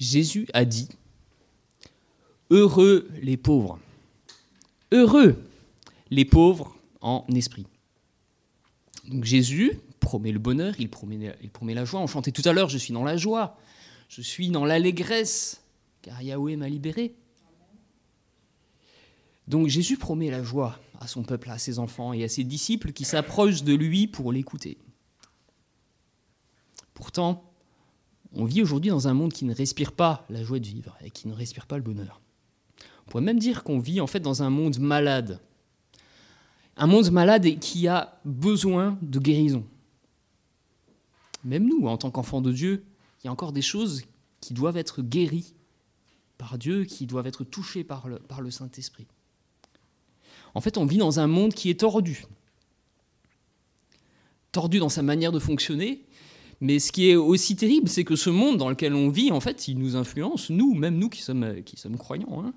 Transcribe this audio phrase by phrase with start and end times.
[0.00, 0.88] Jésus a dit
[2.48, 3.78] Heureux les pauvres.
[4.90, 5.44] Heureux
[6.10, 7.66] les pauvres en esprit.
[9.06, 12.00] Donc Jésus promet le bonheur, il promet, la joie.
[12.00, 13.56] On chantait tout à l'heure, je suis dans la joie,
[14.08, 15.62] je suis dans l'allégresse,
[16.02, 17.14] car Yahweh m'a libéré.
[19.46, 22.92] Donc Jésus promet la joie à son peuple, à ses enfants et à ses disciples
[22.92, 24.78] qui s'approchent de lui pour l'écouter.
[26.94, 27.49] Pourtant,
[28.32, 31.10] on vit aujourd'hui dans un monde qui ne respire pas la joie de vivre et
[31.10, 32.20] qui ne respire pas le bonheur.
[33.06, 35.40] On pourrait même dire qu'on vit en fait dans un monde malade.
[36.76, 39.64] Un monde malade et qui a besoin de guérison.
[41.44, 42.84] Même nous, en tant qu'enfants de Dieu,
[43.20, 44.04] il y a encore des choses
[44.40, 45.54] qui doivent être guéries
[46.38, 49.06] par Dieu, qui doivent être touchées par le, par le Saint-Esprit.
[50.54, 52.24] En fait, on vit dans un monde qui est tordu.
[54.52, 56.04] Tordu dans sa manière de fonctionner,
[56.60, 59.40] mais ce qui est aussi terrible, c'est que ce monde dans lequel on vit, en
[59.40, 61.62] fait, il nous influence, nous, même nous qui sommes,
[61.98, 62.44] croyants.
[62.44, 62.52] Hein.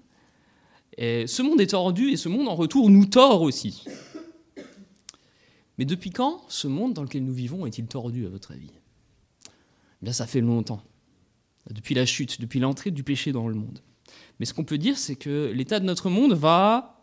[0.97, 3.85] Ce monde est tordu et ce monde en retour nous tord aussi.
[5.77, 8.71] Mais depuis quand ce monde dans lequel nous vivons est-il tordu à votre avis?
[8.73, 9.49] Eh
[10.03, 10.83] Bien, ça fait longtemps.
[11.71, 13.79] Depuis la chute, depuis l'entrée du péché dans le monde.
[14.39, 17.01] Mais ce qu'on peut dire, c'est que l'état de notre monde va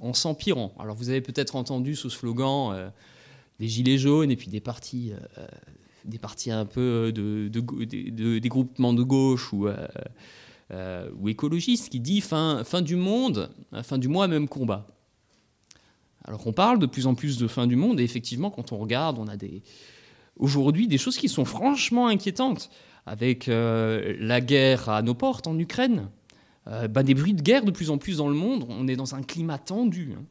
[0.00, 0.74] en s'empirant.
[0.78, 2.90] Alors vous avez peut-être entendu ce slogan euh,
[3.60, 5.46] des gilets jaunes et puis des partis euh,
[6.04, 7.48] des partis un peu de,
[8.38, 9.86] des groupements de gauche ou, euh,
[10.70, 13.50] euh, écologistes qui dit fin, fin du monde,
[13.82, 14.86] fin du mois, même combat.
[16.24, 18.78] Alors on parle de plus en plus de fin du monde et effectivement quand on
[18.78, 19.62] regarde, on a des
[20.36, 22.70] aujourd'hui des choses qui sont franchement inquiétantes
[23.06, 26.08] avec euh, la guerre à nos portes en Ukraine,
[26.88, 28.64] bah, des bruits de guerre de plus en plus dans le monde.
[28.70, 30.14] On est dans un climat tendu.
[30.16, 30.24] Hein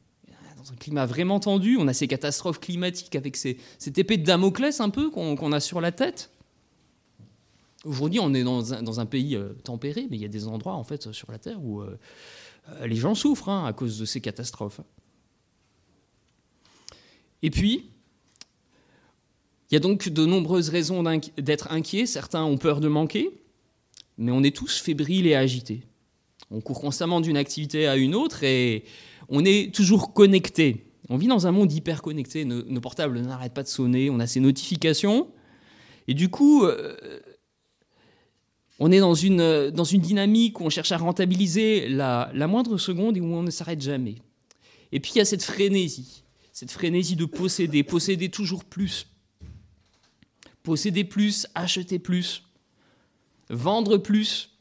[0.63, 1.77] dans un climat vraiment tendu.
[1.77, 5.59] On a ces catastrophes climatiques avec ces, cette épée de Damoclès un peu qu'on a
[5.59, 6.29] sur la tête.
[7.85, 10.47] Aujourd'hui, on est dans un, dans un, pays euh, tempéré, mais il y a des
[10.47, 11.97] endroits en fait sur la Terre où euh,
[12.85, 14.79] les gens souffrent hein, à cause de ces catastrophes.
[17.41, 17.89] Et puis,
[19.69, 21.03] il y a donc de nombreuses raisons
[21.37, 22.05] d'être inquiets.
[22.05, 23.31] Certains ont peur de manquer,
[24.17, 25.81] mais on est tous fébriles et agités.
[26.51, 28.85] On court constamment d'une activité à une autre et
[29.29, 30.85] on est toujours connecté.
[31.09, 32.45] On vit dans un monde hyper connecté.
[32.45, 34.09] Nos, portables n'arrêtent pas de sonner.
[34.09, 35.27] On a ces notifications.
[36.07, 37.19] Et du coup, euh,
[38.79, 42.77] on est dans une, dans une dynamique où on cherche à rentabiliser la, la moindre
[42.77, 44.15] seconde et où on ne s'arrête jamais.
[44.91, 49.07] Et puis il y a cette frénésie, cette frénésie de posséder, posséder toujours plus.
[50.61, 52.43] Posséder plus, acheter plus,
[53.49, 54.51] vendre plus,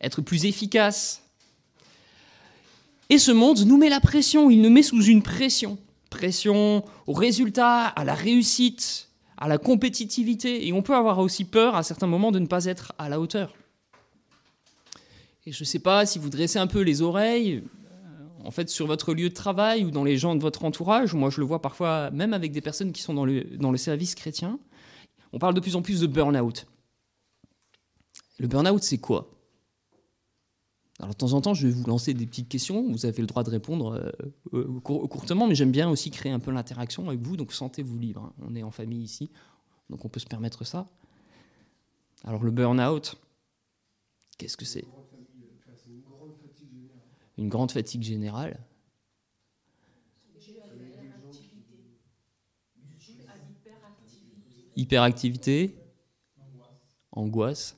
[0.00, 1.23] être plus efficace,
[3.14, 5.78] et ce monde nous met la pression, il nous met sous une pression.
[6.10, 10.66] Pression au résultat, à la réussite, à la compétitivité.
[10.66, 13.20] Et on peut avoir aussi peur à certains moments de ne pas être à la
[13.20, 13.54] hauteur.
[15.46, 18.68] Et je ne sais pas si vous dressez un peu les oreilles, euh, en fait,
[18.68, 21.14] sur votre lieu de travail ou dans les gens de votre entourage.
[21.14, 23.78] Moi, je le vois parfois même avec des personnes qui sont dans le, dans le
[23.78, 24.58] service chrétien.
[25.32, 26.66] On parle de plus en plus de burn-out.
[28.40, 29.30] Le burn-out, c'est quoi?
[31.00, 32.88] Alors de temps en temps, je vais vous lancer des petites questions.
[32.90, 34.10] Vous avez le droit de répondre euh,
[34.52, 37.36] euh, courtement, mais j'aime bien aussi créer un peu l'interaction avec vous.
[37.36, 38.22] Donc sentez-vous libre.
[38.22, 38.32] Hein.
[38.46, 39.30] On est en famille ici,
[39.90, 40.86] donc on peut se permettre ça.
[42.22, 43.16] Alors le burn-out,
[44.38, 44.84] qu'est-ce que c'est?
[47.36, 48.60] Une grande fatigue générale.
[54.76, 55.76] Hyperactivité.
[57.10, 57.76] Angoisse.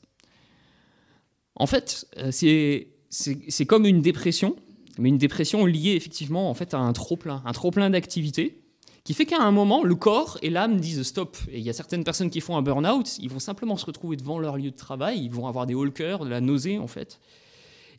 [1.55, 4.57] En fait, euh, c'est c'est comme une dépression,
[4.99, 8.63] mais une dépression liée effectivement en fait à un trop-plein, un trop-plein d'activité,
[9.05, 11.37] qui fait qu'à un moment, le corps et l'âme disent stop.
[11.53, 14.17] Et il y a certaines personnes qui font un burn-out, ils vont simplement se retrouver
[14.17, 17.21] devant leur lieu de travail, ils vont avoir des hauts de la nausée en fait.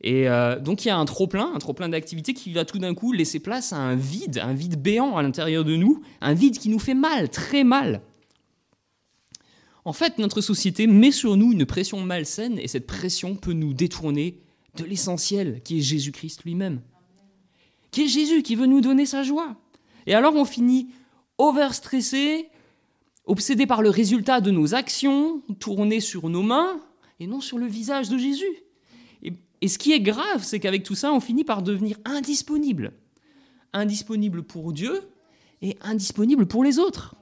[0.01, 2.94] Et euh, donc il y a un trop-plein, un trop-plein d'activité qui va tout d'un
[2.94, 6.57] coup laisser place à un vide, un vide béant à l'intérieur de nous, un vide
[6.57, 8.01] qui nous fait mal, très mal.
[9.85, 13.74] En fait, notre société met sur nous une pression malsaine et cette pression peut nous
[13.74, 14.42] détourner
[14.77, 16.81] de l'essentiel, qui est Jésus-Christ lui-même.
[17.91, 19.56] Qui est Jésus qui veut nous donner sa joie.
[20.06, 20.89] Et alors on finit
[21.38, 22.50] overstressé,
[23.25, 26.79] obsédé par le résultat de nos actions, tourné sur nos mains
[27.19, 28.63] et non sur le visage de Jésus.
[29.24, 32.94] Et, et ce qui est grave, c'est qu'avec tout ça, on finit par devenir indisponible.
[33.74, 35.01] Indisponible pour Dieu
[35.62, 37.15] et indisponible pour les autres.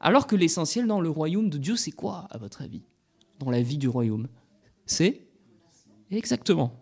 [0.00, 2.82] Alors que l'essentiel dans le royaume de Dieu, c'est quoi, à votre avis
[3.38, 4.28] Dans la vie du royaume?
[4.86, 5.27] C'est
[6.10, 6.72] Exactement.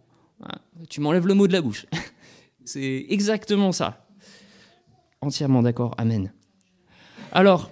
[0.89, 1.87] Tu m'enlèves le mot de la bouche.
[2.65, 4.07] C'est exactement ça.
[5.21, 5.95] Entièrement d'accord.
[5.99, 6.33] Amen.
[7.33, 7.71] Alors,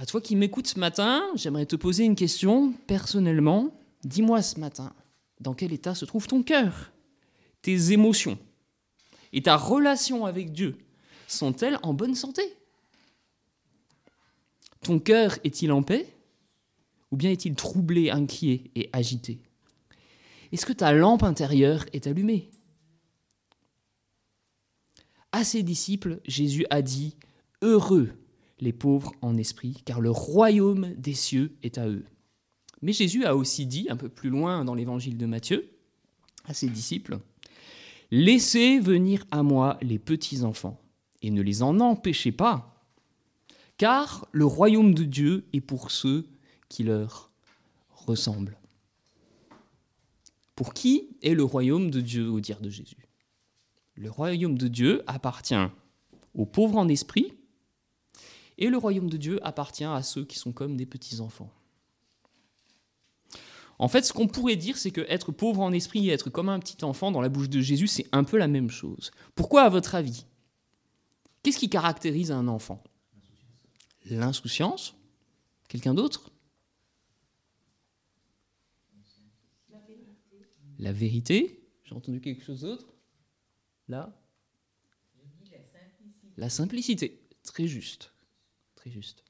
[0.00, 3.70] à toi qui m'écoutes ce matin, j'aimerais te poser une question personnellement.
[4.04, 4.92] dis-moi ce matin,
[5.40, 6.92] dans quel état se trouve ton cœur?
[7.62, 8.38] Tes émotions
[9.32, 10.78] et ta relation avec Dieu
[11.28, 12.42] sont-elles en bonne santé?
[14.82, 16.08] Ton cœur est-il en paix
[17.12, 19.40] Ou bien est-il troublé, inquiet et agité?
[20.52, 22.50] Est-ce que ta lampe intérieure est allumée?
[25.32, 27.16] À ses disciples, Jésus a dit,
[27.62, 28.12] Heureux
[28.62, 32.04] les pauvres en esprit, car le royaume des cieux est à eux.
[32.80, 35.68] Mais Jésus a aussi dit, un peu plus loin dans l'évangile de Matthieu,
[36.44, 37.18] à ses disciples,
[38.10, 40.78] Laissez venir à moi les petits enfants,
[41.22, 42.84] et ne les en empêchez pas,
[43.78, 46.26] car le royaume de Dieu est pour ceux
[46.68, 47.30] qui leur
[47.90, 48.58] ressemblent.
[50.54, 53.08] Pour qui est le royaume de Dieu au dire de Jésus?
[53.94, 55.54] Le royaume de Dieu appartient
[56.34, 57.32] aux pauvres en esprit,
[58.58, 61.50] et le royaume de Dieu appartient à ceux qui sont comme des petits-enfants.
[63.78, 66.48] En fait, ce qu'on pourrait dire, c'est que être pauvre en esprit et être comme
[66.48, 69.10] un petit enfant dans la bouche de Jésus, c'est un peu la même chose.
[69.34, 70.24] Pourquoi, à votre avis?
[71.42, 72.82] Qu'est-ce qui caractérise un enfant?
[74.04, 74.94] L'insouciance?
[75.68, 76.31] Quelqu'un d'autre?
[80.82, 82.86] La vérité J'ai entendu quelque chose d'autre
[83.88, 84.12] Là
[86.36, 87.20] La simplicité.
[87.44, 88.12] Très juste.
[88.74, 89.22] Très juste.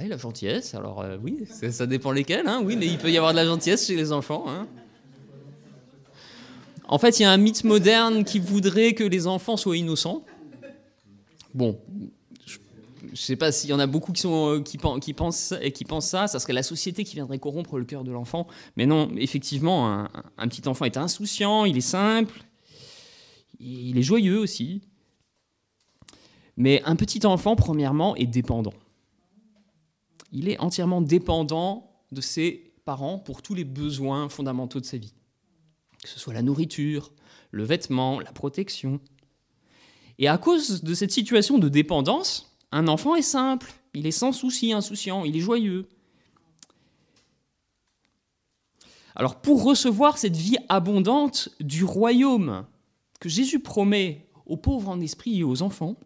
[0.00, 3.30] la gentillesse, alors euh, oui, ça dépend lesquels, hein, oui, mais il peut y avoir
[3.30, 4.48] de la gentillesse chez les enfants.
[4.48, 4.66] Hein.
[6.88, 10.24] En fait, il y a un mythe moderne qui voudrait que les enfants soient innocents.
[11.54, 11.80] Bon,
[13.14, 14.76] je ne sais pas s'il y en a beaucoup euh, qui,
[15.14, 15.54] pensent,
[16.00, 18.48] ça, ça serait la société qui viendrait corrompre le cœur de l'enfant.
[18.76, 22.44] Mais non, effectivement, un, petit enfant est insouciant, il est simple,
[23.60, 24.82] il est joyeux aussi.
[26.56, 28.74] Mais un petit enfant, premièrement, est dépendant.
[30.32, 35.14] Il est entièrement dépendant de ses parents pour tous les besoins fondamentaux de sa vie.
[36.02, 37.12] Que ce soit la nourriture,
[37.52, 38.98] le vêtement, la protection.
[40.18, 44.32] Et à cause de cette situation de dépendance, un enfant est simple, il est sans
[44.32, 45.86] souci, insouciant, il est joyeux.
[49.14, 52.66] Alors pour recevoir cette vie abondante du royaume
[53.20, 55.96] que Jésus promet aux pauvres en esprit et aux enfants,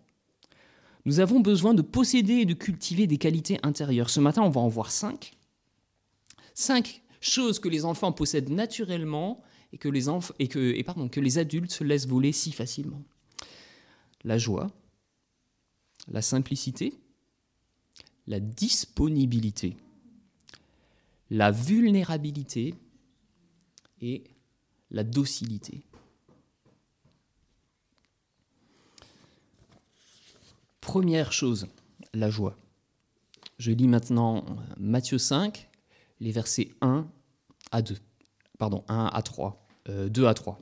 [1.06, 4.10] nous avons besoin de posséder et de cultiver des qualités intérieures.
[4.10, 5.38] Ce matin, on va en voir cinq.
[6.52, 9.40] Cinq choses que les enfants possèdent naturellement
[9.72, 13.02] et que les, et que, que les adultes se laissent voler si facilement.
[14.22, 14.70] La joie,
[16.08, 16.94] la simplicité,
[18.26, 19.76] la disponibilité,
[21.30, 22.74] la vulnérabilité
[24.00, 24.24] et
[24.90, 25.82] la docilité.
[30.80, 31.66] Première chose,
[32.14, 32.56] la joie.
[33.58, 34.44] Je lis maintenant
[34.78, 35.68] Matthieu 5,
[36.20, 37.06] les versets 1
[37.72, 37.96] à 2.
[38.58, 39.66] Pardon, 1 à 3.
[39.86, 40.60] 2 euh, à 3.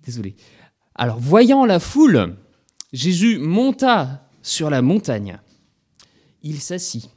[0.00, 0.36] Désolé.
[0.96, 2.36] Alors, voyant la foule,
[2.92, 5.38] Jésus monta sur la montagne.
[6.42, 7.10] Il s'assit,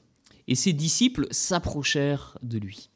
[0.47, 2.89] et ses disciples s'approchèrent de lui.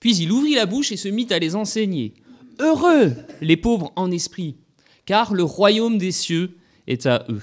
[0.00, 2.14] Puis il ouvrit la bouche et se mit à les enseigner.
[2.60, 4.56] Heureux les pauvres en esprit,
[5.04, 6.56] car le royaume des cieux
[6.86, 7.42] est à eux.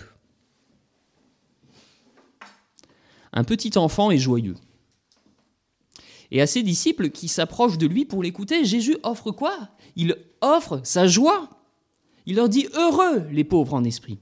[3.33, 4.55] Un petit enfant est joyeux.
[6.31, 9.69] Et à ses disciples qui s'approchent de lui pour l'écouter, Jésus offre quoi?
[9.95, 11.49] Il offre sa joie.
[12.29, 14.19] Il leur dit heureux les pauvres en esprit.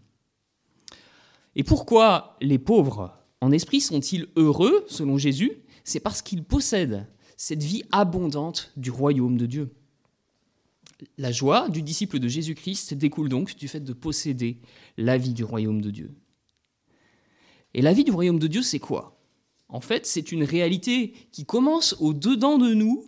[1.58, 5.52] Et pourquoi les pauvres en esprit sont-ils heureux selon Jésus?
[5.84, 9.76] C'est parce qu'ils possèdent cette vie abondante du royaume de Dieu.
[11.18, 14.62] La joie du disciple de Jésus-Christ découle donc du fait de posséder
[14.96, 16.16] la vie du royaume de Dieu.
[17.74, 19.20] Et la vie du royaume de Dieu, c'est quoi?
[19.68, 23.04] En fait, c'est une réalité qui commence au-dedans de nous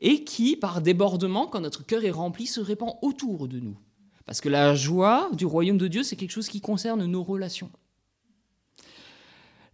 [0.00, 3.78] et qui, par débordement, quand notre cœur est rempli, se répand autour de nous.
[4.26, 7.70] Parce que la joie du royaume de Dieu, c'est quelque chose qui concerne nos relations.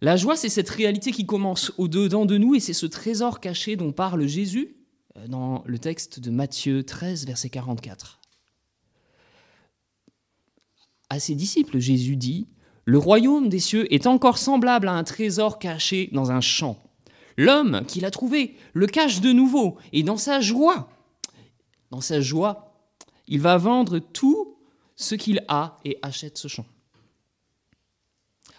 [0.01, 3.75] La joie, c'est cette réalité qui commence au-dedans de nous et c'est ce trésor caché
[3.75, 4.77] dont parle Jésus
[5.17, 8.19] euh, dans le texte de Matthieu 13, verset 44.
[11.09, 12.47] À ses disciples, Jésus dit,
[12.85, 16.77] Le royaume des cieux est encore semblable à un trésor caché dans un champ.
[17.35, 20.89] L'homme qui l'a trouvé le cache de nouveau, et dans sa joie,
[21.91, 22.68] dans sa joie,
[23.29, 24.57] il va vendre tout
[24.95, 26.65] ce qu'il a et achète ce champ.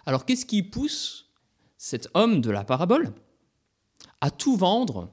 [0.07, 1.29] Alors qu'est-ce qui pousse
[1.77, 3.13] cet homme de la parabole
[4.21, 5.13] à tout vendre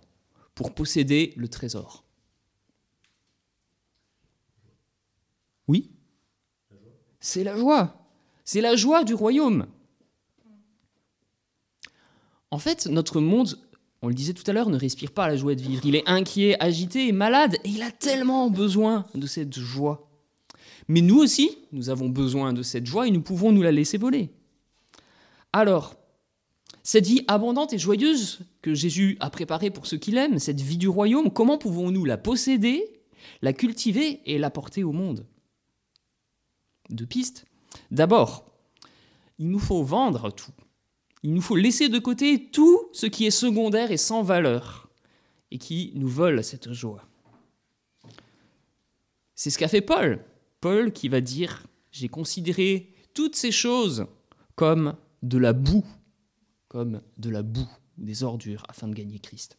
[0.53, 2.05] pour posséder le trésor?
[5.67, 5.91] Oui
[7.19, 8.07] C'est la joie.
[8.45, 9.67] C'est la joie du royaume.
[12.51, 13.59] En fait, notre monde,
[14.07, 15.81] on le disait tout à l'heure, ne respire pas la joie de vivre.
[15.83, 20.09] Il est inquiet, agité malade, et il a tellement besoin de cette joie.
[20.87, 23.97] Mais nous aussi, nous avons besoin de cette joie et nous pouvons nous la laisser
[23.97, 24.29] voler.
[25.51, 25.97] Alors,
[26.83, 30.77] cette vie abondante et joyeuse que Jésus a préparée pour ceux qui l'aiment, cette vie
[30.77, 32.85] du royaume, comment pouvons-nous la posséder,
[33.41, 35.25] la cultiver et la porter au monde?
[36.89, 37.45] Deux pistes.
[37.91, 38.45] D'abord,
[39.37, 40.53] il nous faut vendre tout.
[41.24, 44.89] Il nous faut laisser de côté tout ce qui est secondaire et sans valeur
[45.51, 47.07] et qui nous vole cette joie.
[49.36, 50.24] C'est ce qu'a fait Paul.
[50.62, 54.05] Paul qui va dire, j'ai considéré toutes ces choses
[54.55, 55.86] comme de la boue,
[56.67, 59.57] comme de la boue ou des ordures afin de gagner Christ.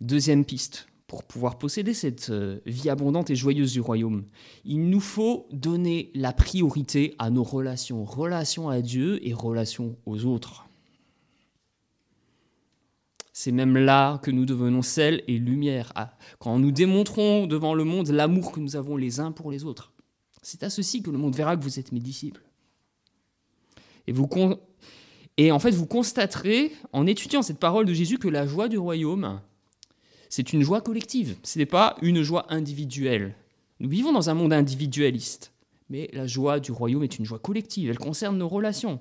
[0.00, 4.24] Deuxième piste, pour pouvoir posséder cette euh, vie abondante et joyeuse du royaume,
[4.64, 10.24] il nous faut donner la priorité à nos relations, relations à Dieu et relations aux
[10.24, 10.66] autres.
[13.36, 15.92] C'est même là que nous devenons sel et lumière,
[16.38, 19.92] quand nous démontrons devant le monde l'amour que nous avons les uns pour les autres.
[20.40, 22.42] C'est à ceci que le monde verra que vous êtes mes disciples.
[24.06, 24.28] Et, vous
[25.36, 28.78] et en fait, vous constaterez, en étudiant cette parole de Jésus, que la joie du
[28.78, 29.40] royaume,
[30.36, 33.36] c'est une joie collective, ce n'est pas une joie individuelle.
[33.78, 35.52] Nous vivons dans un monde individualiste,
[35.88, 38.98] mais la joie du royaume est une joie collective, elle concerne nos relations.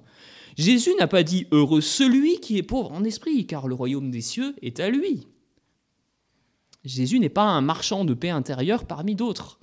[0.57, 4.21] Jésus n'a pas dit heureux celui qui est pauvre en esprit, car le royaume des
[4.21, 5.25] cieux est à lui.
[6.85, 9.59] Jésus n'est pas un marchand de paix intérieure parmi d'autres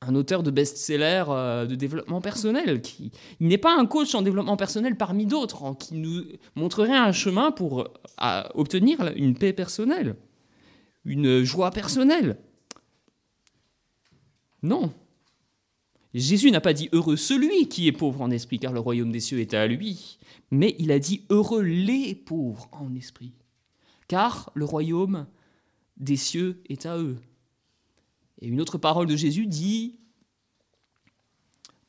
[0.00, 2.80] un auteur de best-seller euh, de développement personnel.
[2.80, 6.24] Qui, il n'est pas un coach en développement personnel parmi d'autres, hein, qui nous
[6.54, 10.16] montrerait un chemin pour euh, obtenir une paix personnelle,
[11.04, 12.38] une joie personnelle.
[14.62, 14.92] Non.
[16.14, 19.20] Jésus n'a pas dit heureux celui qui est pauvre en esprit, car le royaume des
[19.20, 20.18] cieux est à lui,
[20.50, 23.34] mais il a dit heureux les pauvres en esprit,
[24.08, 25.26] car le royaume
[25.96, 27.18] des cieux est à eux.
[28.40, 29.96] Et une autre parole de Jésus dit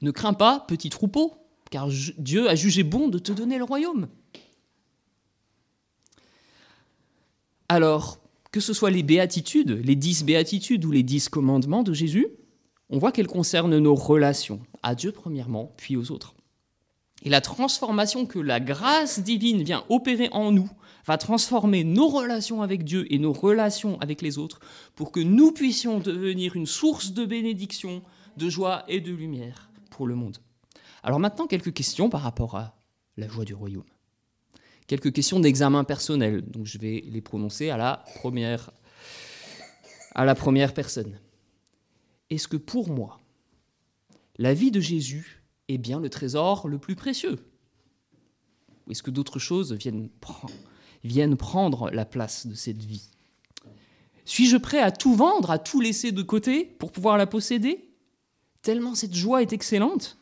[0.01, 1.33] Ne crains pas, petit troupeau,
[1.69, 4.07] car Dieu a jugé bon de te donner le royaume.
[7.67, 8.19] Alors,
[8.51, 12.27] que ce soit les béatitudes, les dix béatitudes ou les dix commandements de Jésus,
[12.89, 16.33] on voit qu'elles concernent nos relations, à Dieu premièrement, puis aux autres.
[17.23, 20.69] Et la transformation que la grâce divine vient opérer en nous
[21.05, 24.59] va transformer nos relations avec Dieu et nos relations avec les autres
[24.95, 28.03] pour que nous puissions devenir une source de bénédiction,
[28.37, 30.37] de joie et de lumière pour le monde.
[31.03, 32.77] Alors maintenant, quelques questions par rapport à
[33.17, 33.83] la joie du royaume.
[34.87, 38.71] Quelques questions d'examen personnel, donc je vais les prononcer à la première,
[40.15, 41.19] à la première personne.
[42.29, 43.19] Est-ce que pour moi,
[44.37, 45.38] la vie de Jésus
[45.69, 47.37] est bien le trésor le plus précieux.
[48.85, 50.09] Ou est-ce que d'autres choses viennent
[51.03, 53.09] viennent prendre la place de cette vie?
[54.25, 57.89] Suis-je prêt à tout vendre, à tout laisser de côté pour pouvoir la posséder?
[58.61, 60.17] Tellement cette joie est excellente.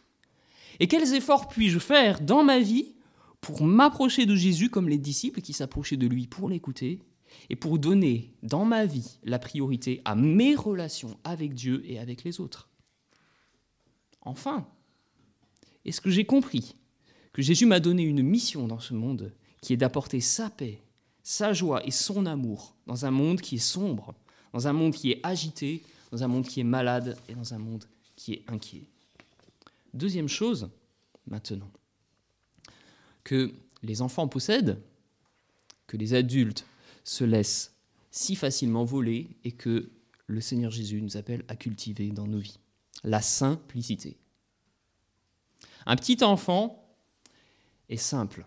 [0.80, 2.94] Et quels efforts puis-je faire dans ma vie
[3.42, 7.00] pour m'approcher de Jésus comme les disciples qui s'approchaient de lui pour l'écouter
[7.50, 12.24] et pour donner dans ma vie la priorité à mes relations avec Dieu et avec
[12.24, 12.70] les autres?
[14.22, 14.68] Enfin,
[15.88, 16.76] est-ce que j'ai compris
[17.34, 20.82] que Jésus m'a donné une mission dans ce monde qui est d'apporter sa paix,
[21.24, 24.14] sa joie et son amour dans un monde qui est sombre,
[24.54, 27.58] dans un monde qui est agité, dans un monde qui est malade et dans un
[27.58, 28.84] monde qui est inquiet.
[29.94, 30.70] Deuxième chose,
[31.26, 31.72] maintenant,
[33.24, 33.52] que
[33.84, 34.82] les enfants possèdent,
[35.86, 36.66] que les adultes
[37.04, 37.74] se laissent
[38.12, 39.90] si facilement voler et que
[40.28, 42.60] le Seigneur Jésus nous appelle à cultiver dans nos vies.
[43.04, 44.18] La simplicité.
[45.88, 46.86] Un petit enfant
[47.88, 48.46] est simple.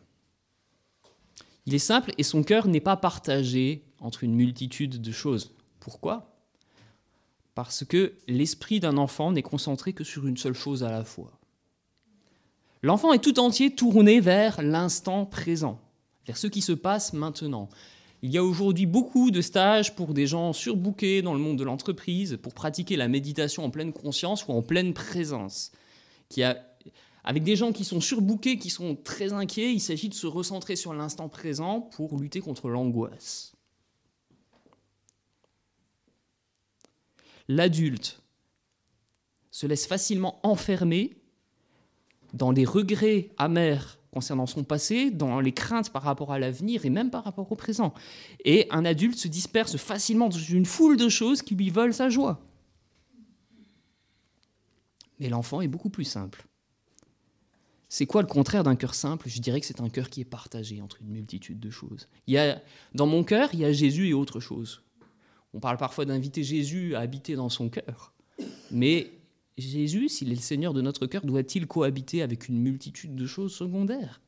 [1.64, 5.54] Il est simple et son cœur n'est pas partagé entre une multitude de choses.
[5.80, 6.36] Pourquoi?
[7.54, 11.32] Parce que l'esprit d'un enfant n'est concentré que sur une seule chose à la fois.
[12.82, 15.80] L'enfant est tout entier tourné vers l'instant présent,
[16.26, 17.70] vers ce qui se passe maintenant.
[18.20, 21.64] Il y a aujourd'hui beaucoup de stages pour des gens surbookés dans le monde de
[21.64, 25.72] l'entreprise pour pratiquer la méditation en pleine conscience ou en pleine présence,
[26.28, 26.69] qui a
[27.24, 30.76] avec des gens qui sont surbookés, qui sont très inquiets, il s'agit de se recentrer
[30.76, 33.52] sur l'instant présent pour lutter contre l'angoisse.
[37.48, 38.22] L'adulte
[39.50, 41.16] se laisse facilement enfermer
[42.32, 46.90] dans les regrets amers concernant son passé, dans les craintes par rapport à l'avenir et
[46.90, 47.94] même par rapport au présent.
[48.44, 52.08] Et un adulte se disperse facilement dans une foule de choses qui lui volent sa
[52.08, 52.40] joie.
[55.18, 56.44] Mais l'enfant est beaucoup plus simple.
[57.92, 59.28] C'est quoi le contraire d'un cœur simple?
[59.28, 62.06] Je dirais que c'est un cœur qui est partagé entre une multitude de choses.
[62.28, 62.62] Il y a,
[62.94, 64.84] dans mon cœur, il y a Jésus et autre chose.
[65.54, 68.14] On parle parfois d'inviter Jésus à habiter dans son cœur.
[68.70, 69.10] Mais
[69.58, 73.52] Jésus, s'il est le Seigneur de notre cœur, doit-il cohabiter avec une multitude de choses
[73.52, 74.20] secondaires?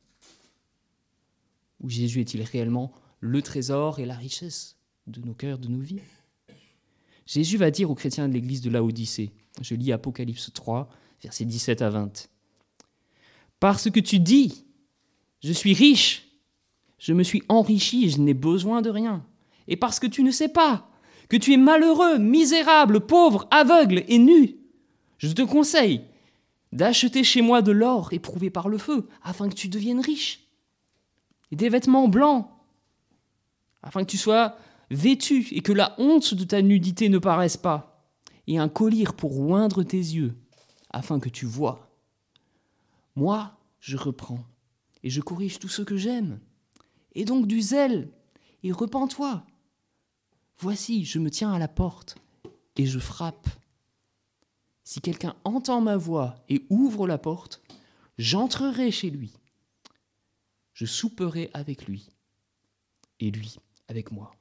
[1.81, 4.77] Ou Jésus est-il réellement le trésor et la richesse
[5.07, 6.01] de nos cœurs, de nos vies?
[7.27, 10.89] Jésus va dire aux chrétiens de l'église de Laodicée, je lis Apocalypse 3,
[11.23, 12.29] versets 17 à 20,
[13.63, 14.65] parce que tu dis,
[15.41, 16.27] je suis riche,
[16.99, 19.25] je me suis enrichi, je n'ai besoin de rien.
[19.69, 20.91] Et parce que tu ne sais pas
[21.29, 24.57] que tu es malheureux, misérable, pauvre, aveugle et nu,
[25.19, 26.01] je te conseille
[26.73, 30.41] d'acheter chez moi de l'or éprouvé par le feu, afin que tu deviennes riche,
[31.53, 32.49] et des vêtements blancs,
[33.85, 34.57] afin que tu sois
[34.91, 38.11] vêtu et que la honte de ta nudité ne paraisse pas,
[38.49, 40.35] et un collier pour oindre tes yeux,
[40.91, 41.92] afin que tu vois.
[43.15, 44.45] Moi, je reprends
[45.03, 46.41] et je corrige tout ce que j'aime.
[47.15, 48.11] Et donc du zèle,
[48.63, 49.45] et repens-toi.
[50.59, 52.17] Voici, je me tiens à la porte
[52.77, 53.49] et je frappe.
[54.85, 57.63] Si quelqu'un entend ma voix et ouvre la porte,
[58.19, 59.33] j'entrerai chez lui.
[60.73, 62.09] Je souperai avec lui
[63.21, 63.57] et lui
[63.89, 64.35] avec moi.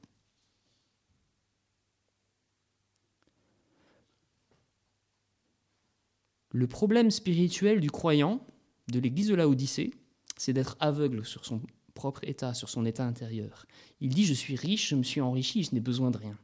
[6.50, 8.46] Le problème spirituel du croyant,
[8.88, 9.92] de l'église de la Odyssée,
[10.36, 11.60] c'est d'être aveugle sur son
[11.94, 13.66] propre état, sur son état intérieur.
[14.00, 16.36] Il dit Je suis riche, je me suis enrichi, je n'ai besoin de rien.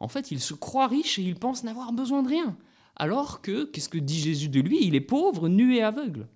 [0.00, 2.56] En fait, il se croit riche et il pense n'avoir besoin de rien.
[2.96, 4.78] Alors que, qu'est-ce que dit Jésus de lui?
[4.82, 6.28] Il est pauvre, nu et aveugle.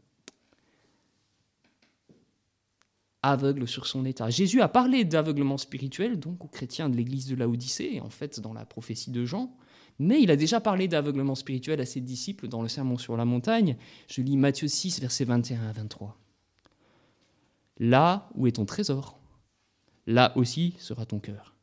[3.23, 4.31] Aveugle sur son état.
[4.31, 8.41] Jésus a parlé d'aveuglement spirituel, donc aux chrétiens de l'église de la Odyssée, en fait,
[8.41, 9.55] dans la prophétie de Jean.
[10.03, 13.27] Mais il a déjà parlé d'aveuglement spirituel à ses disciples dans le Sermon sur la
[13.27, 13.77] montagne.
[14.09, 16.19] Je lis Matthieu 6, versets 21 à 23.
[17.79, 19.21] Là où est ton trésor,
[20.07, 21.55] là aussi sera ton cœur.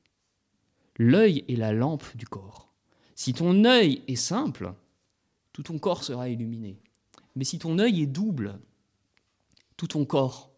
[0.97, 2.71] L'œil est la lampe du corps.
[3.15, 4.71] Si ton œil est simple,
[5.51, 6.79] tout ton corps sera illuminé.
[7.35, 8.59] Mais si ton œil est double,
[9.77, 10.51] tout ton corps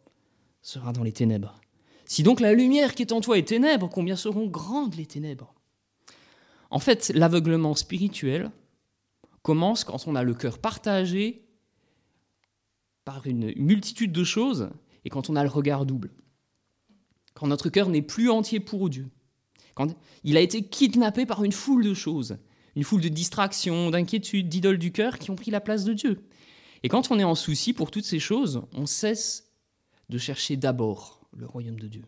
[0.61, 1.61] sera dans les ténèbres.
[2.03, 5.55] Si donc la lumière qui est en toi est ténèbres, combien seront grandes les ténèbres?
[6.71, 8.51] En fait, l'aveuglement spirituel
[9.41, 11.45] commence quand on a le cœur partagé
[13.05, 14.69] par une multitude de choses
[15.03, 16.11] et quand on a le regard double.
[17.33, 19.09] Quand notre cœur n'est plus entier pour Dieu.
[19.73, 22.37] Quand il a été kidnappé par une foule de choses,
[22.75, 26.27] une foule de distractions, d'inquiétudes, d'idoles du cœur qui ont pris la place de Dieu.
[26.83, 29.51] Et quand on est en souci pour toutes ces choses, on cesse
[30.09, 32.03] de chercher d'abord le royaume de Dieu.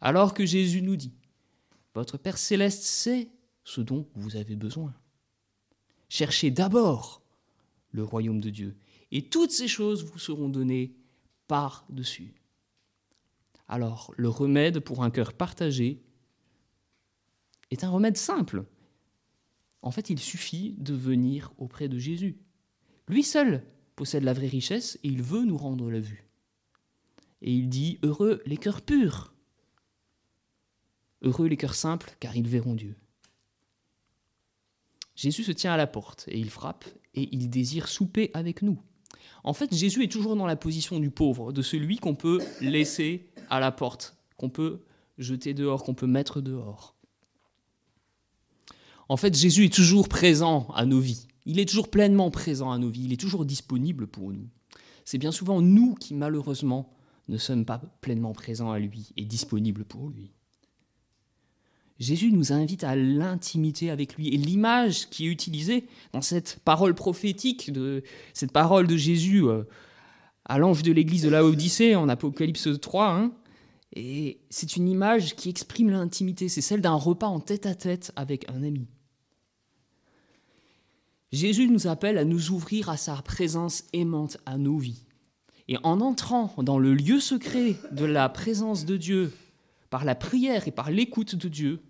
[0.00, 1.14] Alors que Jésus nous dit,
[1.94, 3.28] votre Père céleste sait
[3.66, 4.94] ce dont vous avez besoin.
[6.08, 7.20] Cherchez d'abord
[7.90, 8.76] le royaume de Dieu,
[9.10, 10.94] et toutes ces choses vous seront données
[11.48, 12.34] par-dessus.
[13.66, 16.00] Alors, le remède pour un cœur partagé
[17.72, 18.64] est un remède simple.
[19.82, 22.38] En fait, il suffit de venir auprès de Jésus.
[23.08, 23.64] Lui seul
[23.96, 26.28] possède la vraie richesse et il veut nous rendre la vue.
[27.42, 29.34] Et il dit, heureux les cœurs purs,
[31.22, 32.96] heureux les cœurs simples, car ils verront Dieu.
[35.16, 38.80] Jésus se tient à la porte et il frappe et il désire souper avec nous.
[39.42, 43.30] En fait, Jésus est toujours dans la position du pauvre, de celui qu'on peut laisser
[43.48, 44.82] à la porte, qu'on peut
[45.18, 46.94] jeter dehors, qu'on peut mettre dehors.
[49.08, 51.28] En fait, Jésus est toujours présent à nos vies.
[51.44, 53.04] Il est toujours pleinement présent à nos vies.
[53.04, 54.48] Il est toujours disponible pour nous.
[55.04, 56.92] C'est bien souvent nous qui, malheureusement,
[57.28, 60.32] ne sommes pas pleinement présents à lui et disponibles pour lui.
[61.98, 64.28] Jésus nous invite à l'intimité avec lui.
[64.28, 68.02] Et l'image qui est utilisée dans cette parole prophétique, de,
[68.34, 69.64] cette parole de Jésus euh,
[70.44, 73.32] à l'ange de l'église de la Odyssée en Apocalypse 3, hein,
[73.94, 76.50] et c'est une image qui exprime l'intimité.
[76.50, 78.86] C'est celle d'un repas en tête à tête avec un ami.
[81.32, 85.06] Jésus nous appelle à nous ouvrir à sa présence aimante à nos vies.
[85.68, 89.32] Et en entrant dans le lieu secret de la présence de Dieu,
[89.90, 91.82] par la prière et par l'écoute de Dieu,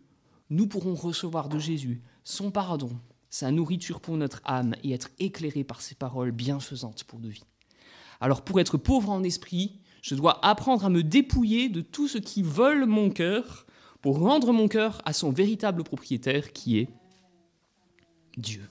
[0.51, 2.91] nous pourrons recevoir de Jésus son pardon,
[3.31, 7.45] sa nourriture pour notre âme et être éclairés par ses paroles bienfaisantes pour nos vies.
[8.21, 12.19] Alors pour être pauvre en esprit, je dois apprendre à me dépouiller de tout ce
[12.19, 13.67] qui vole mon cœur
[14.01, 16.89] pour rendre mon cœur à son véritable propriétaire qui est
[18.37, 18.63] Dieu.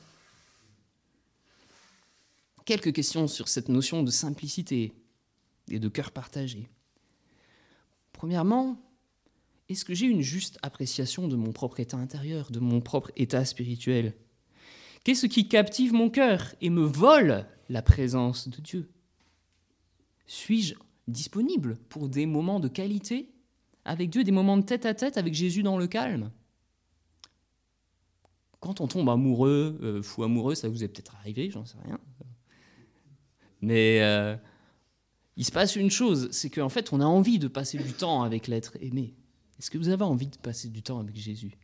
[2.66, 4.94] Quelques questions sur cette notion de simplicité
[5.70, 6.70] et de cœur partagé.
[8.14, 8.78] Premièrement,
[9.70, 13.46] est-ce que j'ai une juste appréciation de mon propre état intérieur, de mon propre état
[13.46, 14.14] spirituel?
[15.04, 18.90] Qu'est-ce qui captive mon cœur et me vole la présence de Dieu?
[20.28, 20.76] Suis-je
[21.08, 23.32] disponible pour des moments de qualité
[23.86, 26.32] avec Dieu, des moments de tête à tête avec Jésus dans le calme?
[28.60, 32.00] Quand on tombe amoureux, euh, fou amoureux, ça vous est peut-être arrivé, j'en sais rien.
[33.62, 34.36] Mais euh,
[35.38, 38.24] il se passe une chose, c'est qu'en fait, on a envie de passer du temps
[38.24, 39.14] avec l'être aimé.
[39.60, 41.58] Est-ce que vous avez envie de passer du temps avec Jésus?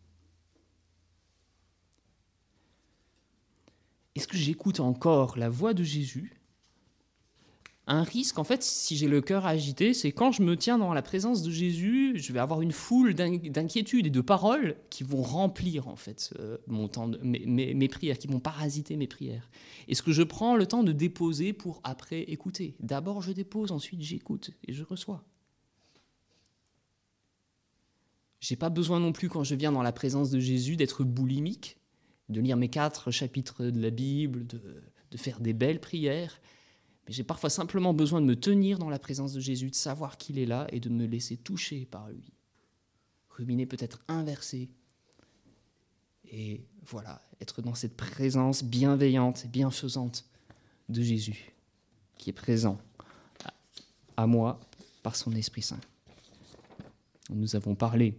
[4.15, 6.41] Est-ce que j'écoute encore la voix de Jésus?
[7.87, 10.93] Un risque, en fait, si j'ai le cœur agité, c'est quand je me tiens dans
[10.93, 15.23] la présence de Jésus, je vais avoir une foule d'inquiétudes et de paroles qui vont
[15.23, 19.49] remplir, en fait, euh, mon temps mes, prières, qui vont parasiter mes prières.
[19.87, 22.75] Est-ce que je prends le temps de déposer pour après écouter?
[22.79, 25.25] D'abord, je dépose, ensuite, j'écoute et je reçois.
[28.41, 31.77] J'ai pas besoin non plus, quand je viens dans la présence de Jésus, d'être boulimique,
[32.27, 36.41] de lire mes quatre chapitres de la Bible, de faire des belles prières
[37.07, 40.17] mais j'ai parfois simplement besoin de me tenir dans la présence de Jésus, de savoir
[40.17, 42.33] qu'il est là et de me laisser toucher par lui.
[43.29, 44.69] Ruminer peut-être inversé.
[46.25, 50.25] Et voilà, être dans cette présence bienveillante bienfaisante
[50.89, 51.53] de Jésus,
[52.17, 52.79] qui est présent
[54.15, 54.59] à moi
[55.03, 55.79] par son Esprit Saint.
[57.29, 58.17] Nous avons parlé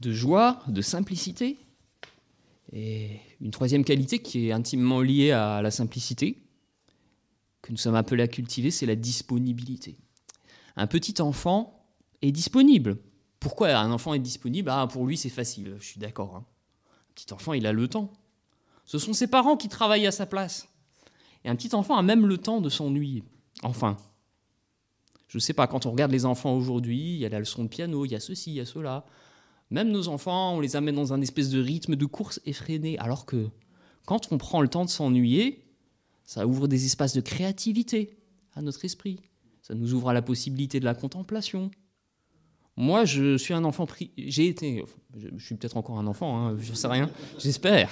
[0.00, 1.58] de joie, de simplicité,
[2.72, 6.42] et une troisième qualité qui est intimement liée à la simplicité,
[7.62, 9.96] que nous sommes appelés à cultiver, c'est la disponibilité.
[10.76, 11.86] Un petit enfant
[12.22, 12.98] est disponible.
[13.40, 14.70] Pourquoi un enfant est disponible?
[14.70, 16.36] Ah, Pour lui, c'est facile, je suis d'accord.
[16.36, 16.44] Hein.
[17.10, 18.12] Un petit enfant, il a le temps.
[18.84, 20.68] Ce sont ses parents qui travaillent à sa place.
[21.44, 23.24] Et un petit enfant a même le temps de s'ennuyer.
[23.62, 23.96] Enfin,
[25.28, 27.64] je ne sais pas, quand on regarde les enfants aujourd'hui, il y a la leçon
[27.64, 29.04] de piano, il y a ceci, il y a cela.
[29.70, 32.98] Même nos enfants, on les amène dans un espèce de rythme de course effréné.
[32.98, 33.48] Alors que
[34.04, 35.64] quand on prend le temps de s'ennuyer,
[36.24, 38.16] ça ouvre des espaces de créativité
[38.54, 39.20] à notre esprit.
[39.62, 41.70] Ça nous ouvre à la possibilité de la contemplation.
[42.76, 44.12] Moi, je suis un enfant pris.
[44.16, 44.84] J'ai été.
[45.16, 47.10] Je suis peut-être encore un enfant, hein, je ne sais rien.
[47.38, 47.90] J'espère.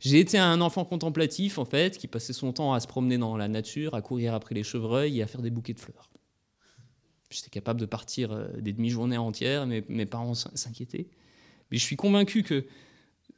[0.00, 3.36] J'ai été un enfant contemplatif, en fait, qui passait son temps à se promener dans
[3.36, 6.10] la nature, à courir après les chevreuils et à faire des bouquets de fleurs.
[7.32, 11.06] J'étais capable de partir euh, des demi-journées entières, mais mes parents s'inquiétaient.
[11.70, 12.66] Mais je suis convaincu que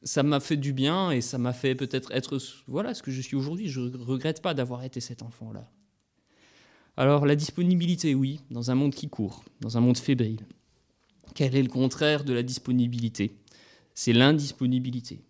[0.03, 3.21] ça m'a fait du bien et ça m'a fait peut-être être voilà ce que je
[3.21, 3.69] suis aujourd'hui.
[3.69, 5.71] Je ne regrette pas d'avoir été cet enfant-là.
[6.97, 10.47] Alors la disponibilité, oui, dans un monde qui court, dans un monde fébrile.
[11.35, 13.37] Quel est le contraire de la disponibilité?
[13.95, 15.21] C'est l'indisponibilité.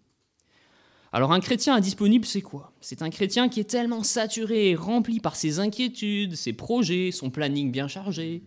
[1.15, 2.73] Alors un chrétien indisponible, c'est quoi?
[2.81, 7.71] C'est un chrétien qui est tellement saturé rempli par ses inquiétudes, ses projets, son planning
[7.71, 8.43] bien chargé,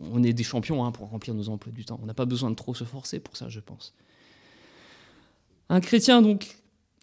[0.00, 1.98] on est des champions hein, pour remplir nos emplois du temps.
[2.02, 3.94] On n'a pas besoin de trop se forcer pour ça, je pense.
[5.68, 6.56] Un chrétien donc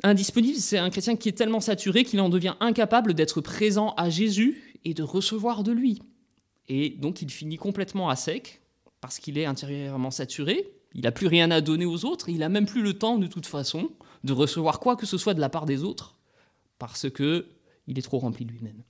[0.04, 4.10] indisponible, c'est un chrétien qui est tellement saturé qu'il en devient incapable d'être présent à
[4.10, 6.02] Jésus et de recevoir de lui.
[6.68, 8.62] Et donc il finit complètement à sec
[9.00, 10.77] parce qu'il est intérieurement saturé.
[10.94, 12.30] Il n'a plus rien à donner aux autres.
[12.30, 13.92] Il n'a même plus le temps de toute façon
[14.24, 16.18] de recevoir quoi que ce soit de la part des autres
[16.80, 17.48] parce que
[17.88, 18.84] il est trop rempli de lui-même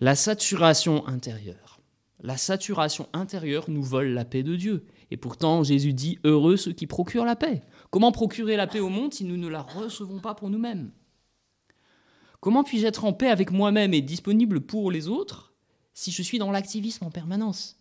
[0.00, 1.78] la saturation intérieure.
[2.22, 4.86] La saturation intérieure nous vole la paix de Dieu.
[5.10, 7.62] Et pourtant, Jésus dit Heureux ceux qui procurent la paix.
[7.90, 10.90] Comment procurer la paix au monde si nous ne la recevons pas pour nous-mêmes?
[12.40, 15.52] Comment puis-je être en paix avec moi-même et disponible pour les autres
[15.92, 17.79] si je suis dans l'activisme en permanence?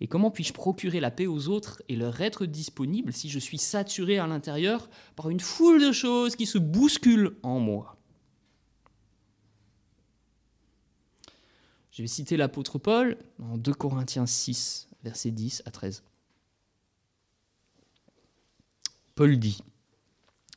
[0.00, 3.58] Et comment puis-je procurer la paix aux autres et leur être disponible si je suis
[3.58, 7.96] saturé à l'intérieur par une foule de choses qui se bousculent en moi?
[11.90, 16.02] Je vais citer l'apôtre Paul en 2 Corinthiens 6, versets 10 à 13.
[19.14, 19.62] Paul dit,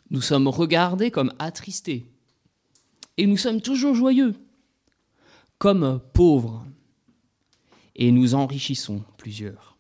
[0.10, 2.06] Nous sommes regardés comme attristés,
[3.18, 4.36] et nous sommes toujours joyeux,
[5.58, 6.66] comme pauvres,
[7.96, 9.78] et nous enrichissons plusieurs,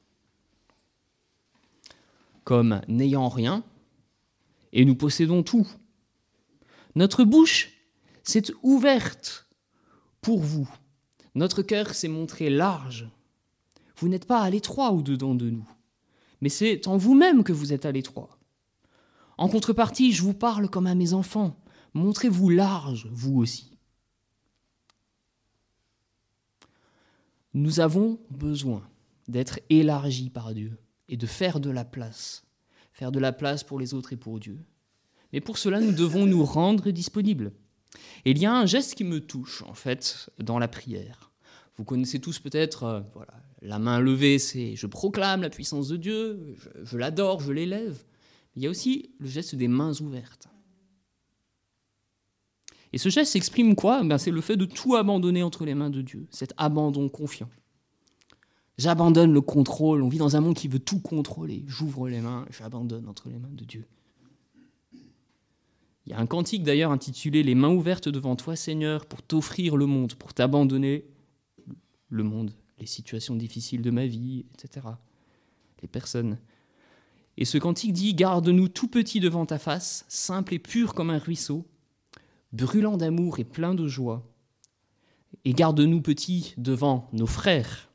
[2.43, 3.63] comme n'ayant rien,
[4.71, 5.67] et nous possédons tout.
[6.95, 7.71] Notre bouche
[8.23, 9.47] s'est ouverte
[10.21, 10.69] pour vous
[11.35, 13.09] notre cœur s'est montré large.
[13.97, 15.67] Vous n'êtes pas à l'étroit au-dedans de nous,
[16.41, 18.37] mais c'est en vous-même que vous êtes à l'étroit.
[19.37, 21.59] En contrepartie, je vous parle comme à mes enfants.
[21.95, 23.72] Montrez-vous large, vous aussi.
[27.53, 28.87] Nous avons besoin
[29.27, 32.43] d'être élargis par Dieu et de faire de la place,
[32.91, 34.59] faire de la place pour les autres et pour Dieu.
[35.31, 37.51] Mais pour cela, nous devons nous rendre disponibles.
[38.25, 41.31] Il y a un geste qui me touche, en fait, dans la prière.
[41.77, 45.97] Vous connaissez tous peut-être, euh, voilà, la main levée, c'est je proclame la puissance de
[45.97, 48.03] Dieu, je, l'adore, je l'élève.
[48.55, 50.47] Il y a aussi le geste des mains ouvertes.
[52.93, 54.03] Et ce geste exprime quoi?
[54.03, 57.49] Ben, C'est le fait de tout abandonner entre les mains de Dieu, cet abandon confiant.
[58.77, 61.63] J'abandonne le contrôle, on vit dans un monde qui veut tout contrôler.
[61.67, 63.85] J'ouvre les mains, j'abandonne entre les mains de Dieu.
[66.05, 69.77] Il y a un cantique d'ailleurs intitulé Les mains ouvertes devant toi Seigneur pour t'offrir
[69.77, 71.05] le monde, pour t'abandonner
[72.09, 74.87] le monde, les situations difficiles de ma vie, etc.
[75.81, 76.37] Les personnes.
[77.37, 81.19] Et ce cantique dit Garde-nous tout petit devant ta face, simple et pur comme un
[81.19, 81.65] ruisseau,
[82.53, 84.23] brûlant d'amour et plein de joie.
[85.43, 87.89] Et garde-nous petits devant nos frères,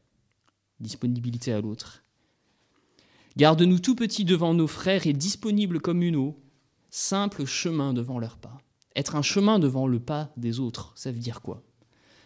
[0.80, 2.02] disponibilité à l'autre.
[3.36, 6.36] Garde-nous tout petits devant nos frères et disponibles comme une eau,
[6.90, 8.58] simple chemin devant leur pas.
[8.96, 11.62] Être un chemin devant le pas des autres, ça veut dire quoi?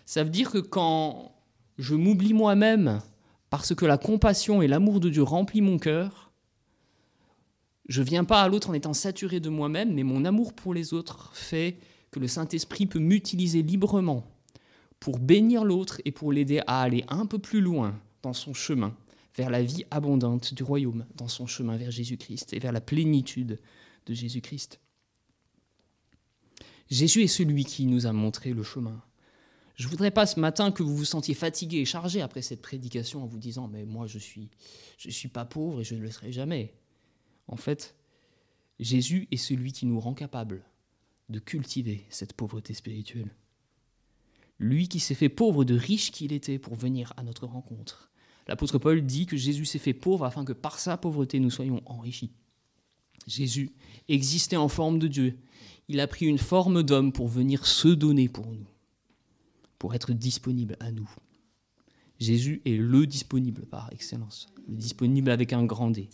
[0.07, 1.37] Ça veut dire que quand
[1.77, 3.01] je m'oublie moi-même
[3.51, 6.33] parce que la compassion et l'amour de Dieu remplit mon cœur,
[7.89, 10.95] je viens pas à l'autre en étant saturé de moi-même, mais mon amour pour les
[10.95, 11.77] autres fait
[12.13, 14.25] que le Saint-Esprit peut m'utiliser librement
[15.01, 18.97] pour bénir l'autre et pour l'aider à aller un peu plus loin dans son chemin
[19.35, 23.59] vers la vie abondante du royaume, dans son chemin vers Jésus-Christ et vers la plénitude
[24.07, 24.79] de Jésus-Christ.
[26.91, 29.03] Jésus est celui qui nous a montré le chemin.
[29.77, 32.61] Je ne voudrais pas ce matin que vous vous sentiez fatigué et chargé après cette
[32.61, 34.51] prédication en vous disant mais moi je suis
[34.99, 36.75] je suis pas pauvre et je ne le serai jamais.
[37.49, 37.97] En fait,
[38.79, 40.63] Jésus est celui qui nous rend capable
[41.29, 43.35] de cultiver cette pauvreté spirituelle.
[44.59, 48.11] Lui qui s'est fait pauvre de riche qu'il était pour venir à notre rencontre.
[48.49, 51.83] L'apôtre Paul dit que Jésus s'est fait pauvre afin que par sa pauvreté nous soyons
[51.87, 52.33] enrichis.
[53.27, 53.73] Jésus
[54.09, 55.39] existait en forme de Dieu.
[55.89, 58.67] Il a pris une forme d'homme pour venir se donner pour nous,
[59.79, 61.11] pour être disponible à nous.
[62.19, 66.09] Jésus est le disponible par excellence, le disponible avec un grand D.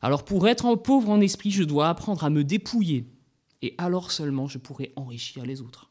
[0.00, 3.06] Alors pour être pauvre en esprit, je dois apprendre à me dépouiller,
[3.64, 5.90] et alors seulement je pourrai enrichir les autres.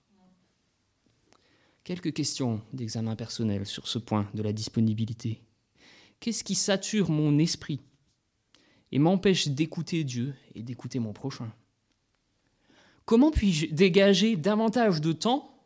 [1.84, 5.42] Quelques questions d'examen personnel sur ce point de la disponibilité.
[6.20, 7.82] Qu'est-ce qui sature mon esprit
[8.92, 11.52] et m'empêche d'écouter Dieu et d'écouter mon prochain?
[13.06, 15.64] Comment puis-je dégager davantage de temps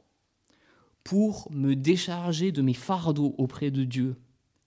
[1.04, 4.16] pour me décharger de mes fardeaux auprès de Dieu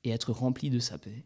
[0.05, 1.25] et être rempli de sa paix?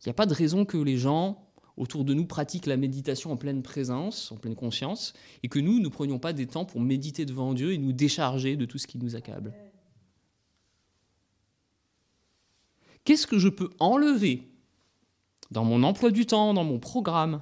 [0.00, 1.49] Il n'y a pas de raison que les gens
[1.80, 5.80] autour de nous pratiquent la méditation en pleine présence, en pleine conscience, et que nous
[5.80, 8.86] ne prenions pas des temps pour méditer devant Dieu et nous décharger de tout ce
[8.86, 9.54] qui nous accable.
[13.04, 14.46] Qu'est-ce que je peux enlever
[15.50, 17.40] dans mon emploi du temps, dans mon programme,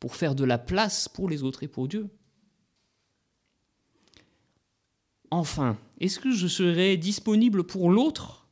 [0.00, 2.08] pour faire de la place pour les autres et pour Dieu?
[5.30, 8.46] Enfin, est-ce que je serai disponible pour l'autre,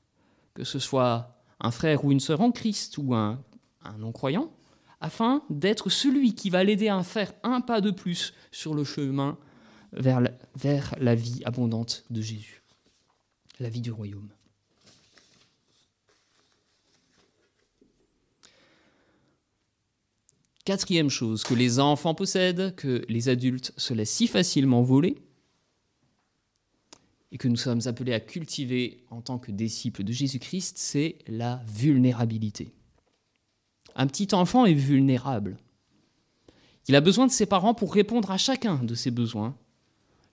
[0.53, 3.43] que ce soit un frère ou une sœur en Christ ou un,
[3.83, 4.53] un non-croyant,
[5.03, 9.37] afin d'être celui qui va l'aider à faire un pas de plus sur le chemin
[9.93, 12.63] vers la, vie abondante de Jésus,
[13.59, 14.31] la vie du royaume.
[20.65, 25.17] Quatrième chose, que les enfants possèdent, que les adultes se laissent si facilement voler,
[27.33, 31.63] et que nous sommes appelés à cultiver en tant que disciples de Jésus-Christ, c'est la
[31.67, 32.73] vulnérabilité.
[33.95, 35.59] Un petit enfant est vulnérable.
[36.89, 39.57] Il a besoin de ses parents pour répondre à chacun de ses besoins,